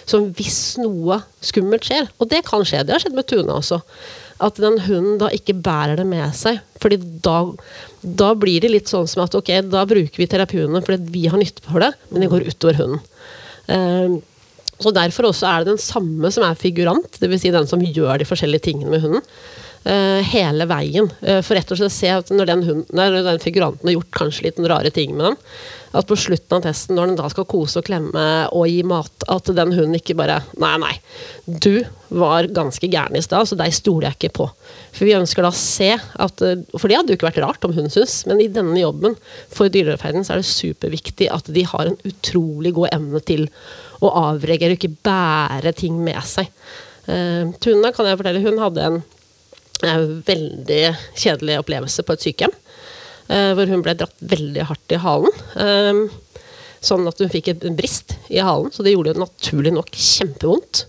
[0.09, 3.81] som hvis noe skummelt skjer, og det kan skje, det har skjedd med Tuna også,
[4.45, 6.59] at den hunden da ikke bærer det med seg.
[6.83, 7.37] fordi da,
[8.03, 11.39] da blir det litt sånn som at ok, da bruker vi terapiene fordi vi har
[11.39, 13.03] nytte for det, men det går utover hunden.
[13.65, 14.19] Uh,
[14.75, 17.45] så Derfor også er det den samme som er figurant, dvs.
[17.45, 19.23] Si den som gjør de forskjellige tingene med hunden.
[19.85, 21.09] Eh, hele veien.
[21.21, 24.13] Eh, for rett og slett se at når den, hunden, når den figuranten har gjort
[24.19, 25.41] kanskje litt rare ting med den,
[25.95, 29.25] at på slutten av testen, når den da skal kose og klemme og gi mat,
[29.31, 30.93] at den hunden ikke bare Nei, nei,
[31.45, 34.49] du var ganske gæren i stad, så deg stoler jeg ikke på.
[34.95, 37.67] For vi ønsker da å se at eh, For det hadde jo ikke vært rart
[37.67, 39.17] om hun syns, men i denne jobben
[39.53, 43.47] for dyrevelferden så er det superviktig at de har en utrolig god evne til
[44.03, 46.51] å avreagere og ikke bære ting med seg.
[47.05, 49.03] Uh, Tuna kan jeg fortelle, hun hadde en
[50.27, 50.83] veldig
[51.17, 52.55] kjedelig opplevelse på et sykehjem.
[53.25, 55.39] Uh, hvor hun ble dratt veldig hardt i halen.
[55.57, 56.43] Uh,
[56.85, 60.85] sånn at hun fikk en brist i halen, så det gjorde naturlig nok kjempevondt.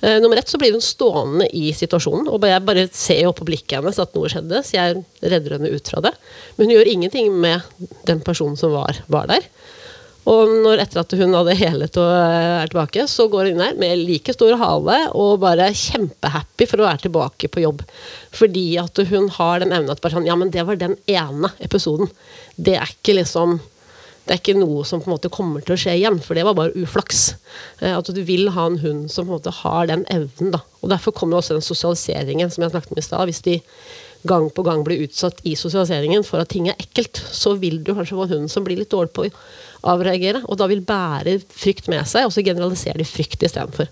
[0.00, 3.46] Uh, nummer ett så blir hun stående i situasjonen, og jeg bare ser jo på
[3.46, 6.14] blikket hennes at noe skjedde, så jeg redder henne ut fra det.
[6.56, 9.46] Men hun gjør ingenting med den personen som var, var der.
[10.28, 13.78] Og når etter at hun hadde helet og er tilbake, så går hun inn der
[13.80, 17.82] med like stor hale og bare kjempehappy for å være tilbake på jobb.
[18.36, 21.52] Fordi at hun har den evnen at bare sånn Ja, men det var den ene
[21.64, 22.12] episoden.
[22.60, 23.60] Det er ikke liksom
[24.28, 26.44] det er ikke noe som på en måte kommer til å skje igjen, for det
[26.46, 27.32] var bare uflaks.
[27.80, 30.52] Eh, at du vil ha en hund som på en måte har den evnen.
[30.54, 30.60] da.
[30.84, 33.24] Og Derfor kommer også den sosialiseringen som jeg snakket om i stad.
[33.26, 33.56] Hvis de
[34.30, 37.90] gang på gang blir utsatt i sosialiseringen for at ting er ekkelt, så vil du
[37.90, 39.26] kanskje få en hund som blir litt dårlig på
[39.86, 43.88] avreagere, og da vil bære frykt med seg, og så generaliserer de frykt istedenfor.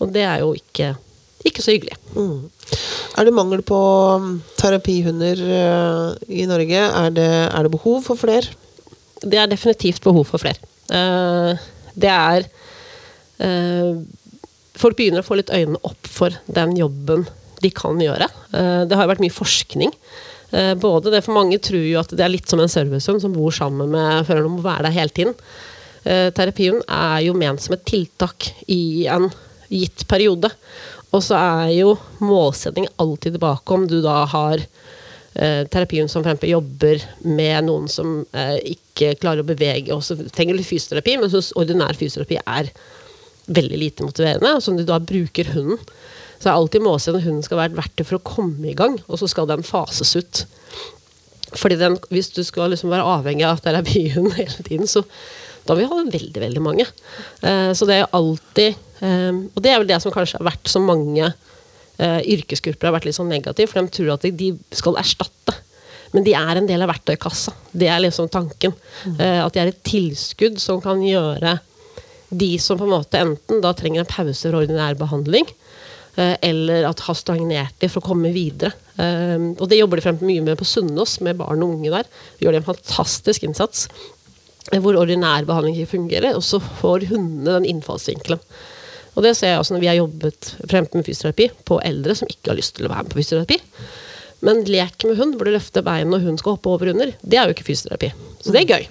[0.00, 0.92] Og det er jo ikke,
[1.46, 1.98] ikke så hyggelig.
[2.14, 2.46] Mm.
[3.18, 3.80] Er det mangel på
[4.20, 6.86] um, terapihunder uh, i Norge?
[7.02, 8.54] Er det, er det, behov for flere?
[9.20, 10.62] Det er definitivt behov for flere.
[10.90, 11.52] Uh,
[11.98, 12.48] det er
[13.44, 14.00] uh,
[14.80, 17.26] Folk begynner å få litt øynene opp for den jobben
[17.60, 18.24] de kan gjøre.
[18.88, 20.29] det har vært mye forskning Eh,
[20.82, 23.54] både det for mange tror jo at det er litt som en servicehund som bor
[23.54, 25.36] sammen med føreren og må være der hele tiden.
[26.04, 29.28] Eh, terapien er jo ment som et tiltak i en
[29.68, 30.50] gitt periode.
[31.10, 36.46] Og så er jo målsettingen alltid tilbake om du da har eh, terapien som for
[36.46, 41.34] jobber med noen som eh, ikke klarer å bevege, og så trenger litt fysioterapi, men
[41.58, 42.70] ordinær fysioterapi er
[43.50, 45.80] veldig lite motiverende, og som du da bruker hunden
[46.40, 48.96] så er alltid målsettingen at hunden skal være et verktøy for å komme i gang,
[49.08, 50.44] og så skal den fases ut.
[51.58, 55.04] Fordi den, Hvis du skal liksom være avhengig av terapihund hele tiden, så
[55.66, 56.86] da vil vi ha veldig veldig mange.
[57.44, 60.48] Eh, så det er jo alltid eh, Og det er vel det som kanskje har
[60.48, 64.54] vært så mange eh, yrkesgrupper har vært litt sånn negative, for de tror at de
[64.72, 65.58] skal erstatte.
[66.14, 67.52] Men de er en del av verktøykassa.
[67.76, 68.72] Det er liksom tanken.
[69.04, 69.20] Mm.
[69.20, 71.60] at de er et tilskudd som kan gjøre
[72.34, 75.69] de som på en måte enten da trenger en pause for ordinær behandling, Eh,
[76.16, 78.72] eller at har stagnert det for å komme videre.
[79.00, 82.10] Eh, og det jobber de frem mye med på Sunnaas, med barn og unge der.
[82.42, 83.86] Gjør de en fantastisk innsats.
[84.72, 88.42] Eh, hvor ordinær behandling ikke fungerer, og så får hundene den innfallsvinkelen.
[89.16, 92.30] Og det ser jeg også når vi har jobbet frem med fysioterapi på eldre som
[92.30, 93.58] ikke har lyst til å være med på fysioterapi.
[94.46, 97.36] Men lek med hund, hvor du løfter bein når hun skal hoppe over under, det
[97.36, 98.08] er jo ikke fysioterapi.
[98.40, 98.86] Så det er gøy.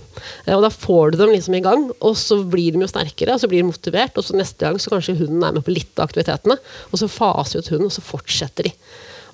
[0.46, 3.34] Eh, og da får du dem liksom i gang, og så blir de jo sterkere,
[3.34, 5.74] og så blir de motivert, og så neste gang så kanskje hunden er med på
[5.74, 6.60] litt av aktivitetene,
[6.92, 8.76] og så faser ut hunden, og så fortsetter de.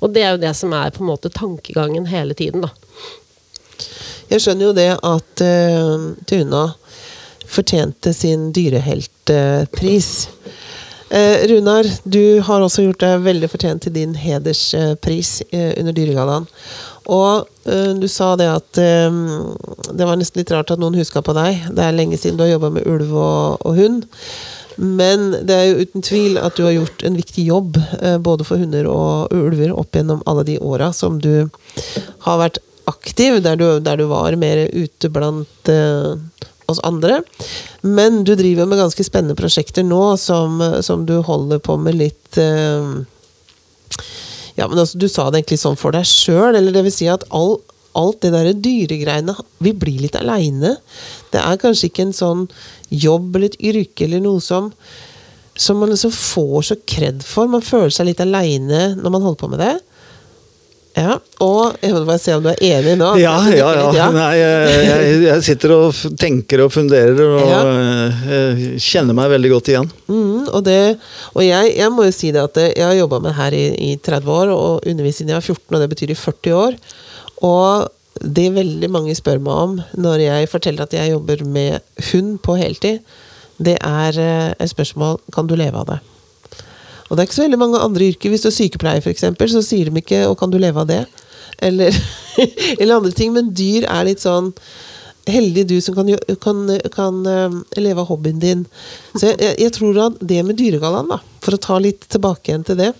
[0.03, 2.71] Og det er jo det som er på en måte tankegangen hele tiden, da.
[4.31, 6.63] Jeg skjønner jo det at uh, Tuna
[7.45, 10.09] fortjente sin dyreheltpris.
[10.31, 10.55] Uh,
[11.09, 16.47] Eh, Runar, du har også gjort deg veldig fortjent til din hederspris eh, under Dyregallaen.
[17.13, 19.19] Og eh, du sa det at eh,
[19.93, 21.67] det var nesten litt rart at noen huska på deg.
[21.77, 24.07] Det er lenge siden du har jobba med ulv og, og, hund.
[24.81, 28.47] Men det er jo uten tvil at du har gjort en viktig jobb eh, både
[28.47, 31.45] for hunder og ulver opp gjennom alle de åra som du
[32.25, 36.17] har vært aktiv, der du, der du var mer ute blant eh,
[36.71, 37.21] oss andre.
[37.81, 42.39] Men du driver med ganske spennende prosjekter nå som, som du holder på med litt
[42.41, 43.03] uh,
[44.55, 47.27] Ja, men altså, du sa det egentlig sånn for deg sjøl, eller vil si at
[47.35, 47.57] all,
[47.95, 50.77] alt det derre dyregreiene Vi blir litt aleine.
[51.33, 52.47] Det er kanskje ikke en sånn
[52.93, 54.71] jobb eller et yrke eller noe som
[55.55, 57.47] som man liksom får så kred for.
[57.47, 59.75] Man føler seg litt aleine når man holder på med det.
[60.95, 63.09] Ja, og Jeg må bare se om du er enig nå.
[63.19, 64.05] Ja, ja, ja.
[64.15, 67.59] Nei, jeg, jeg, sitter og tenker og funderer og ja.
[68.37, 69.89] Eh, kjenner meg veldig godt igjen.
[70.07, 70.95] Mm, og, det,
[71.33, 73.91] og jeg, jeg, må jo si det at jeg har jobba med her i, i,
[73.99, 76.79] 30 år og undervist siden jeg var 14, og det betyr i 40 år.
[77.43, 82.37] Og det veldig mange spør meg om når jeg forteller at jeg jobber med hund
[82.45, 83.03] på heltid,
[83.59, 86.03] det er eh, et spørsmål kan du leve av det.
[87.05, 88.33] Og det er ikke så veldig mange andre yrker.
[88.33, 91.05] Hvis du er sykepleier, f.eks., så sier de ikke 'og kan du leve av det'?
[91.59, 91.93] Eller,
[92.79, 93.33] eller, andre ting.
[93.33, 94.53] Men dyr er litt sånn
[95.25, 96.05] Heldig du som kan,
[96.37, 96.59] kan,
[96.93, 97.49] kan uh,
[97.81, 98.59] leve av hobbyen din.
[99.17, 101.09] Så jeg, jeg, tror at det med Dyregallaen,
[101.41, 102.91] for å ta litt tilbake igjen til det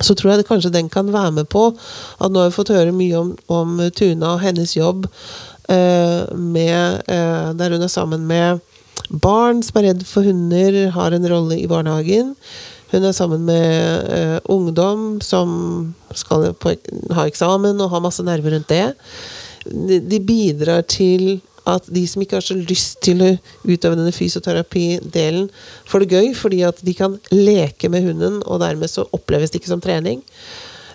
[0.00, 2.72] så tror jeg det kanskje den kan være med på at nå har vi fått
[2.74, 5.06] høre mye om, om Tuna og hennes jobb
[5.72, 8.60] eh, med, eh, der hun er sammen med
[9.08, 12.34] barn som er redd for hunder, har en rolle i barnehagen.
[12.92, 15.50] Hun er sammen med uh, ungdom som
[16.14, 16.76] skal på,
[17.16, 18.86] ha eksamen og ha masse nerver rundt det.
[19.66, 23.32] De, de bidrar til at de som ikke har så lyst til å
[23.66, 25.48] utøve denne fysioterapidelen,
[25.90, 29.60] får det gøy fordi at de kan leke med hunden, og dermed så oppleves det
[29.60, 30.22] ikke som trening.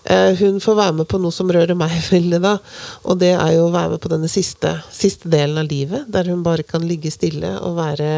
[0.03, 2.55] Eh, hun får være med på noe som rører meg veldig, da.
[3.03, 6.31] Og det er jo å være med på denne siste, siste delen av livet, der
[6.31, 8.13] hun bare kan ligge stille og være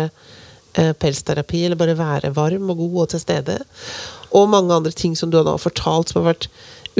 [0.74, 3.58] pelsterapi, eller bare være varm og god og til stede.
[4.32, 6.50] Og mange andre ting som du har fortalt som har vært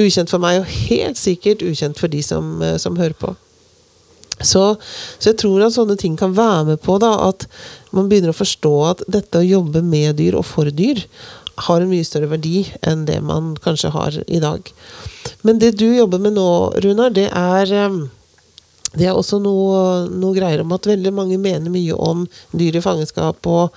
[0.00, 3.34] ukjent for meg, og helt sikkert ukjent for de som, eh, som hører på.
[4.42, 4.76] Så,
[5.18, 7.46] så, jeg tror at sånne ting kan være med på da, at
[7.94, 11.04] man begynner å forstå at dette å jobbe med dyr og for dyr
[11.68, 14.66] har en mye større verdi enn det man kanskje har i dag.
[15.46, 16.48] Men det du jobber med nå,
[16.82, 18.08] Runar, det er, ehm,
[18.94, 22.84] det er også noe, noe, greier om at veldig mange mener mye om dyr i
[22.84, 23.46] fangenskap.
[23.46, 23.74] og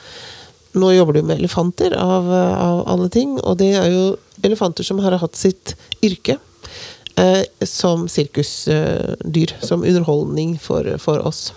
[0.77, 3.37] nå jobber du med elefanter, av, av alle ting.
[3.41, 4.03] Og det er jo
[4.45, 5.73] elefanter som har hatt sitt
[6.05, 6.37] yrke
[7.17, 9.55] eh, som sirkusdyr.
[9.61, 11.51] som underholdning for, for, oss.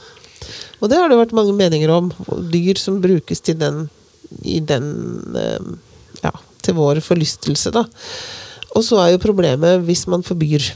[0.80, 2.12] Og det har det vært mange meninger om.
[2.52, 3.88] Dyr som brukes til den,
[4.40, 4.86] den
[5.36, 5.72] eh,
[6.24, 6.32] ja,
[6.64, 7.84] til vår forlystelse, da.
[8.78, 10.70] Og så er jo problemet hvis man forbyr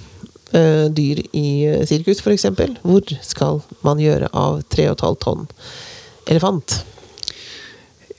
[0.55, 2.46] eh, dyr i eh, sirkus, f.eks.
[2.82, 5.46] Hvor skal man gjøre av 3,5 tonn
[6.30, 6.80] elefant?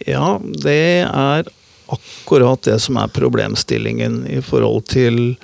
[0.05, 1.47] Ja, det er
[1.91, 5.35] akkurat det som er problemstillingen i forhold til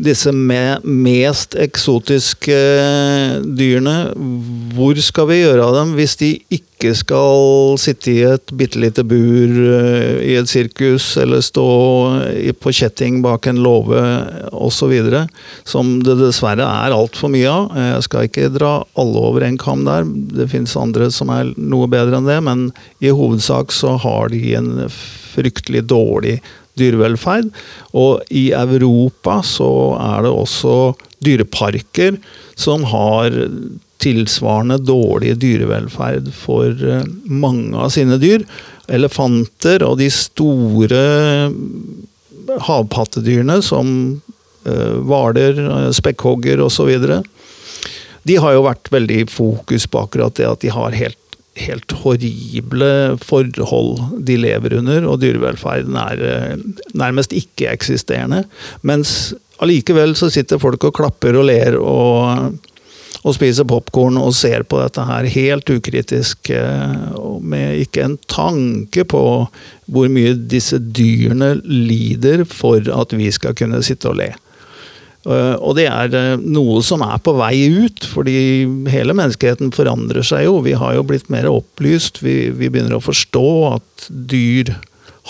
[0.00, 2.56] disse med mest eksotiske
[3.44, 3.96] dyrene,
[4.74, 9.04] hvor skal vi gjøre av dem hvis de ikke skal sitte i et bitte lite
[9.04, 11.66] bur eh, i et sirkus, eller stå
[12.56, 14.00] på kjetting bak en låve
[14.56, 14.94] osv.,
[15.68, 17.76] som det dessverre er altfor mye av.
[17.92, 21.90] Jeg skal ikke dra alle over en kam der, det finnes andre som er noe
[21.92, 22.68] bedre enn det, men
[23.04, 24.72] i hovedsak så har de en
[25.30, 26.40] fryktelig dårlig
[26.78, 27.50] dyrevelferd.
[27.96, 30.74] Og i Europa så er det også
[31.24, 32.18] dyreparker
[32.60, 33.34] som har
[34.00, 38.46] tilsvarende dårlig dyrevelferd for eh, mange av sine dyr.
[38.90, 41.02] Elefanter og de store
[42.64, 43.90] havpattedyrene som
[44.64, 45.60] eh, hvaler,
[45.96, 46.94] spekkhogger osv.
[48.28, 51.19] De har jo vært veldig i fokus på akkurat det at de har helt
[51.58, 58.44] helt horrible forhold de lever under, og dyrevelferden er eh, nærmest ikke-eksisterende.
[58.86, 62.54] Mens allikevel så sitter folk og klapper og ler og,
[63.20, 66.94] og spiser popkorn og ser på dette her helt ukritisk, eh,
[67.42, 69.24] med ikke en tanke på
[69.90, 74.30] hvor mye disse dyrene lider for at vi skal kunne sitte og le.
[75.28, 78.36] Eh, og det er eh, noe som er på vei ut, fordi
[78.92, 80.60] hele menneskeheten forandrer seg jo.
[80.64, 82.22] Vi har jo blitt mer opplyst.
[82.24, 84.72] Vi, vi begynner å forstå at dyr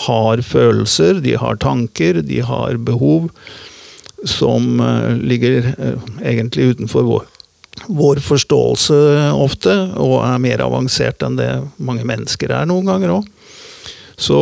[0.07, 3.27] har følelser, de har tanker, de har behov
[4.23, 5.73] som eh, ligger
[6.21, 7.27] egentlig utenfor vår,
[7.91, 9.01] vår forståelse
[9.35, 11.51] ofte, og er mer avansert enn det
[11.83, 13.27] mange mennesker er noen ganger òg.
[14.21, 14.39] Så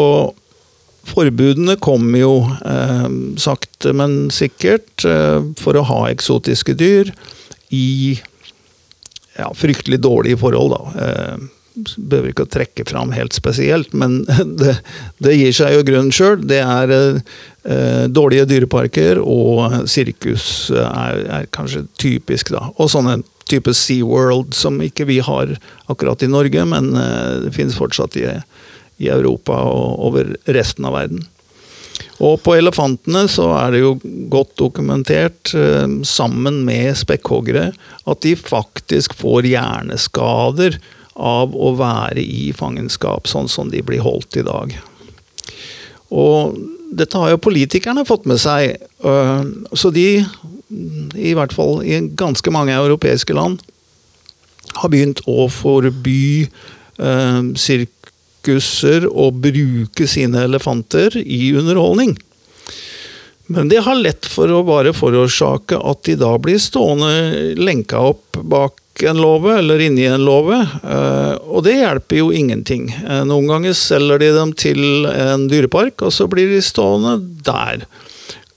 [1.09, 2.33] Forbudene kommer jo
[2.65, 3.07] eh,
[3.41, 7.13] sakte, men sikkert eh, for å ha eksotiske dyr
[7.73, 8.19] i
[9.39, 11.05] ja, fryktelig dårlige forhold, da.
[11.05, 11.47] Eh,
[11.79, 14.21] behøver ikke å trekke fram helt spesielt, men
[14.59, 14.79] det,
[15.23, 16.39] det gir seg jo grunnen sjøl.
[16.49, 22.67] Det er eh, dårlige dyreparker, og sirkus er, er, kanskje typisk, da.
[22.77, 25.55] Og sånne type SeaWorld som ikke vi har
[25.89, 28.27] akkurat i Norge, men eh, det finnes fortsatt i
[28.99, 31.25] i Europa og over resten av verden.
[32.19, 33.93] Og på elefantene så er det jo
[34.31, 37.71] godt dokumentert, eh, sammen med spekkhoggere,
[38.07, 40.79] at de faktisk får hjerneskader
[41.15, 44.75] av å være i fangenskap, sånn som de blir holdt i dag.
[46.11, 46.59] Og
[46.95, 49.43] dette har jo politikerne fått med seg, eh,
[49.73, 50.25] så de,
[51.15, 53.61] i hvert fall i ganske mange europeiske land,
[54.75, 56.49] har begynt å forby
[56.99, 57.41] eh,
[58.39, 62.17] sirkuser å bruke sine elefanter i underholdning.
[63.47, 68.37] Men det har lett for å bare forårsake at de da blir stående lenka opp
[68.37, 70.59] bak en låve eller inni en låve.
[70.83, 72.91] Eh, og det hjelper jo ingenting.
[72.91, 77.87] Eh, noen ganger selger de dem til en dyrepark, og så blir de stående der.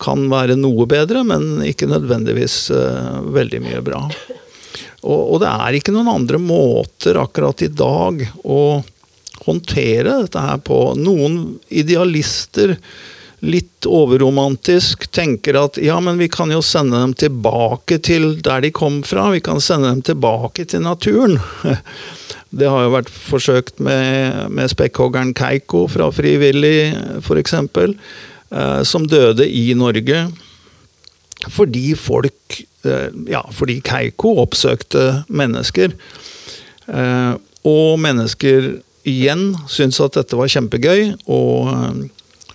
[0.03, 4.03] Kan være noe bedre, men ikke nødvendigvis eh, veldig mye bra.
[5.03, 8.83] Og, og det er ikke noen andre måter akkurat i dag å
[9.47, 10.84] håndtere dette her på.
[10.99, 12.76] Noen idealister
[13.43, 18.70] litt overromantisk tenker at ja, men vi kan jo sende dem tilbake til der de
[18.74, 19.32] kom fra.
[19.34, 21.40] Vi kan sende dem tilbake til naturen.
[22.53, 26.93] Det har jo vært forsøkt med, med spekkhoggeren Keiko fra Frivillig,
[27.24, 30.26] f.eks., eh, som døde i Norge.
[31.49, 35.97] Fordi folk eh, Ja, fordi Keiko oppsøkte mennesker.
[36.93, 37.32] Eh,
[37.64, 38.74] og mennesker
[39.09, 42.03] igjen syntes at dette var kjempegøy, og eh,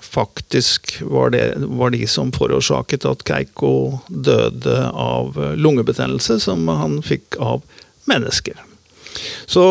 [0.07, 1.43] faktisk var det
[1.77, 7.61] var de som forårsaket at Keiko døde av lungebetennelse, som han fikk av
[8.09, 8.57] mennesker.
[9.49, 9.65] Så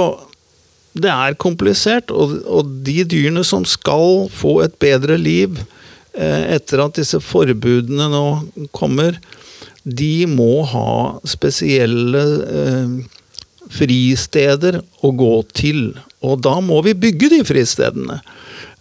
[0.96, 5.58] det er komplisert, og, og de dyrene som skal få et bedre liv
[6.16, 8.26] eh, etter at disse forbudene nå
[8.76, 9.18] kommer,
[9.86, 10.88] de må ha
[11.28, 12.24] spesielle
[12.62, 12.96] eh,
[13.76, 15.82] fristeder å gå til.
[16.24, 18.20] Og da må vi bygge de fristedene.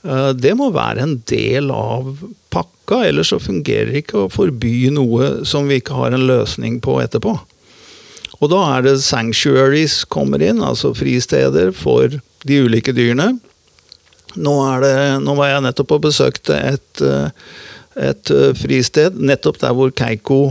[0.05, 2.13] Eh, det må være en del av
[2.53, 6.79] pakka, ellers så fungerer det ikke å forby noe som vi ikke har en løsning
[6.83, 7.35] på etterpå.
[8.41, 13.37] Og da er det sanctuaries kommer inn, altså fristeder for de ulike dyrene.
[14.35, 17.31] Nå, det, nå var jeg nettopp og besøkte et, eh,
[18.11, 20.41] et eh, fristed nettopp der hvor Keiko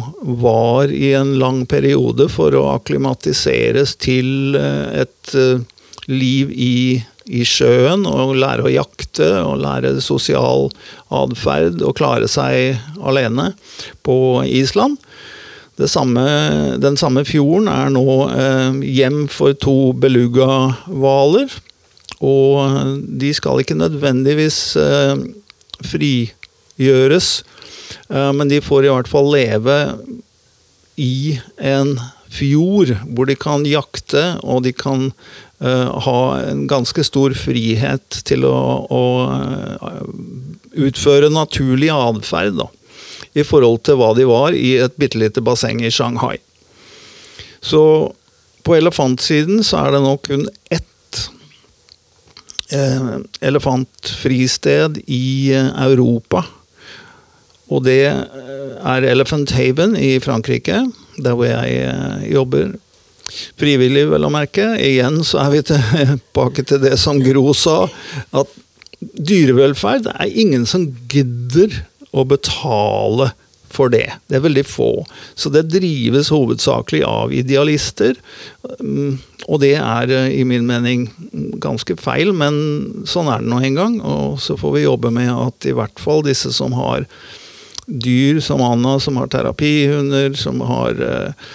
[0.41, 5.37] var i en lang periode for å akklimatiseres til et
[6.11, 10.69] liv i, i sjøen og lære å jakte og lære sosial
[11.15, 13.53] atferd og klare seg alene
[14.07, 14.17] på
[14.49, 14.99] Island.
[15.75, 16.25] Samme,
[16.79, 21.51] den samme fjorden er nå eh, hjem for to belugahvaler.
[22.25, 25.17] Og de skal ikke nødvendigvis eh,
[25.83, 27.31] frigjøres,
[28.07, 29.79] eh, men de får i hvert fall leve
[31.01, 31.97] i en
[32.35, 35.11] fjord hvor de kan jakte, og de kan
[35.63, 38.57] uh, ha en ganske stor frihet til å,
[38.91, 39.05] å
[39.35, 40.01] eh,
[40.89, 42.59] utføre naturlig atferd.
[42.59, 42.71] da
[43.35, 46.39] i forhold til hva de var i et bitte lite basseng i Shanghai.
[47.65, 47.83] Så
[48.65, 51.21] på elefantsiden så er det nå kun ett
[52.71, 56.45] eh, elefantfristed i eh, Europa.
[57.73, 60.85] Og det er Elephant Haven i Frankrike,
[61.17, 62.75] der hvor jeg eh, jobber.
[63.61, 64.75] Frivillig, vel å merke.
[64.81, 67.85] Igjen så er vi tilbake til det som Gro sa,
[68.37, 68.61] at
[69.01, 71.83] dyrevelferd det er ingen som gidder
[72.15, 73.33] å betale
[73.75, 74.07] for det.
[74.31, 74.91] Det er veldig få.
[75.35, 78.19] Så det drives hovedsakelig av idealister.
[78.79, 81.09] Mm, og det er eh, i min mening
[81.63, 82.55] ganske feil, men
[83.11, 83.97] sånn er det nå en gang.
[84.01, 87.09] Og så får vi jobbe med at i hvert fall disse som har
[87.87, 91.49] dyr som Anna, som har terapihunder, som har eh,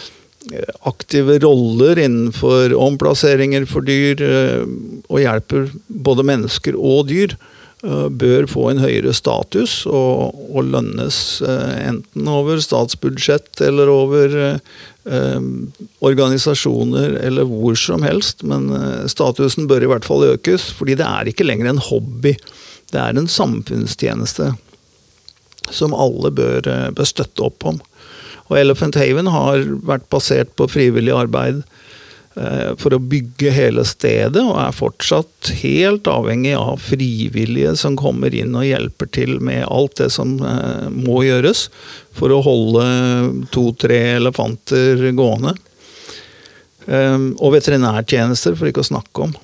[0.89, 4.65] aktive roller innenfor omplasseringer for dyr, eh,
[5.09, 7.37] og hjelper både mennesker og dyr,
[7.79, 15.37] Eh, bør få en høyere status og, og lønnes enten over statsbudsjett eller over eh,
[16.03, 18.43] organisasjoner eller hvor som helst.
[18.43, 18.67] Men
[19.07, 22.35] statusen bør i hvert fall økes, fordi det er ikke lenger en hobby.
[22.91, 24.51] Det er en samfunnstjeneste
[25.75, 27.79] som alle bør, bør støtte opp om.
[28.49, 31.61] Og Elephant Haven har vært basert på frivillig arbeid
[32.39, 38.35] Eh, for å bygge hele stedet, og er fortsatt helt avhengig av frivillige som kommer
[38.35, 41.65] inn og hjelper til med alt det som eh, må gjøres
[42.15, 42.85] for å holde
[43.55, 45.55] to-tre elefanter gående.
[46.85, 49.35] Eh, og veterinærtjenester, for ikke å snakke om.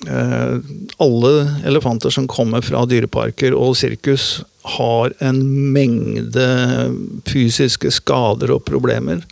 [0.00, 1.30] Alle
[1.68, 4.38] elefanter som kommer fra dyreparker og sirkus,
[4.76, 5.40] har en
[5.74, 6.48] mengde
[7.28, 9.24] fysiske skader og problemer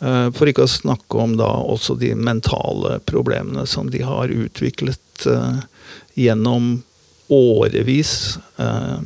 [0.00, 5.26] Eh, for ikke å snakke om da også de mentale problemene som de har utviklet
[5.28, 5.60] uh,
[6.16, 6.78] gjennom
[7.28, 9.04] årevis uh,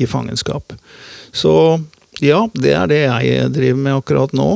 [0.00, 0.72] i fangenskap.
[1.36, 1.52] Så
[2.24, 4.48] ja, det er det jeg driver med akkurat nå.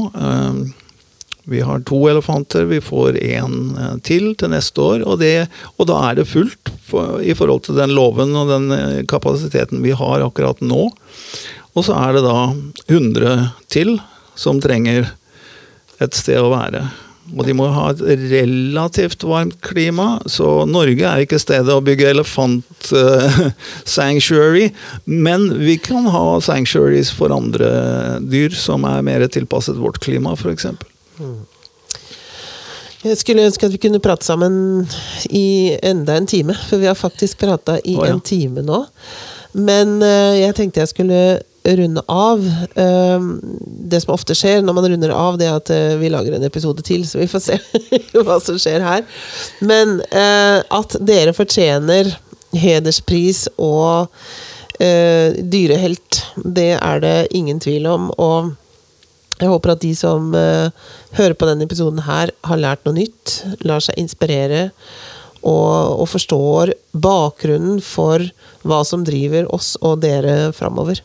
[1.47, 5.05] Vi har to elefanter, vi får én til til neste år.
[5.07, 5.47] Og, det,
[5.79, 9.95] og da er det fullt for, i forhold til den loven og den kapasiteten vi
[9.95, 10.89] har akkurat nå.
[11.77, 12.39] Og så er det da
[12.89, 13.99] 100 til
[14.37, 15.13] som trenger
[16.03, 16.83] et sted å være.
[17.35, 22.13] Og de må ha et relativt varmt klima, så Norge er ikke stedet å bygge
[22.13, 24.59] elefant uh.
[25.07, 30.71] Men vi kan ha sanctuaries for andre dyr som er mer tilpasset vårt klima, f.eks.
[31.19, 31.45] Mm.
[33.07, 34.87] Jeg skulle ønske at vi kunne prate sammen
[35.31, 38.15] i enda en time, for vi har faktisk prata i oh, ja.
[38.15, 38.85] en time nå.
[39.57, 41.21] Men uh, jeg tenkte jeg skulle
[41.75, 42.53] runde av.
[42.75, 43.41] Ehm,
[43.91, 46.47] det som ofte skjer når man runder av, det er at eh, vi lager en
[46.47, 47.59] episode til, så vi får se
[48.27, 49.03] hva som skjer her.
[49.67, 52.13] Men eh, at dere fortjener
[52.57, 54.13] hederspris og
[54.81, 56.23] eh, dyrehelt.
[56.37, 58.13] Det er det ingen tvil om.
[58.15, 58.55] Og
[59.37, 60.71] jeg håper at de som eh,
[61.19, 63.41] hører på denne episoden her, har lært noe nytt.
[63.69, 64.71] Lar seg inspirere.
[65.47, 68.25] Og, og forstår bakgrunnen for
[68.67, 71.03] hva som driver oss og dere framover.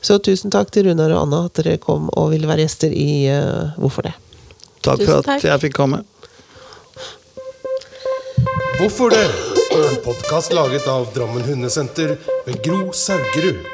[0.00, 3.26] Så tusen takk til Runar og Anna at dere kom og ville være gjester i
[3.28, 4.14] uh, Hvorfor det.
[4.84, 5.46] Takk Tusen for at takk.
[5.50, 6.00] jeg fikk komme.
[8.78, 9.26] Hvorfor det?
[9.74, 12.16] En podkast laget av Drammen Hundesenter
[12.46, 13.73] ved Gro Saugerud.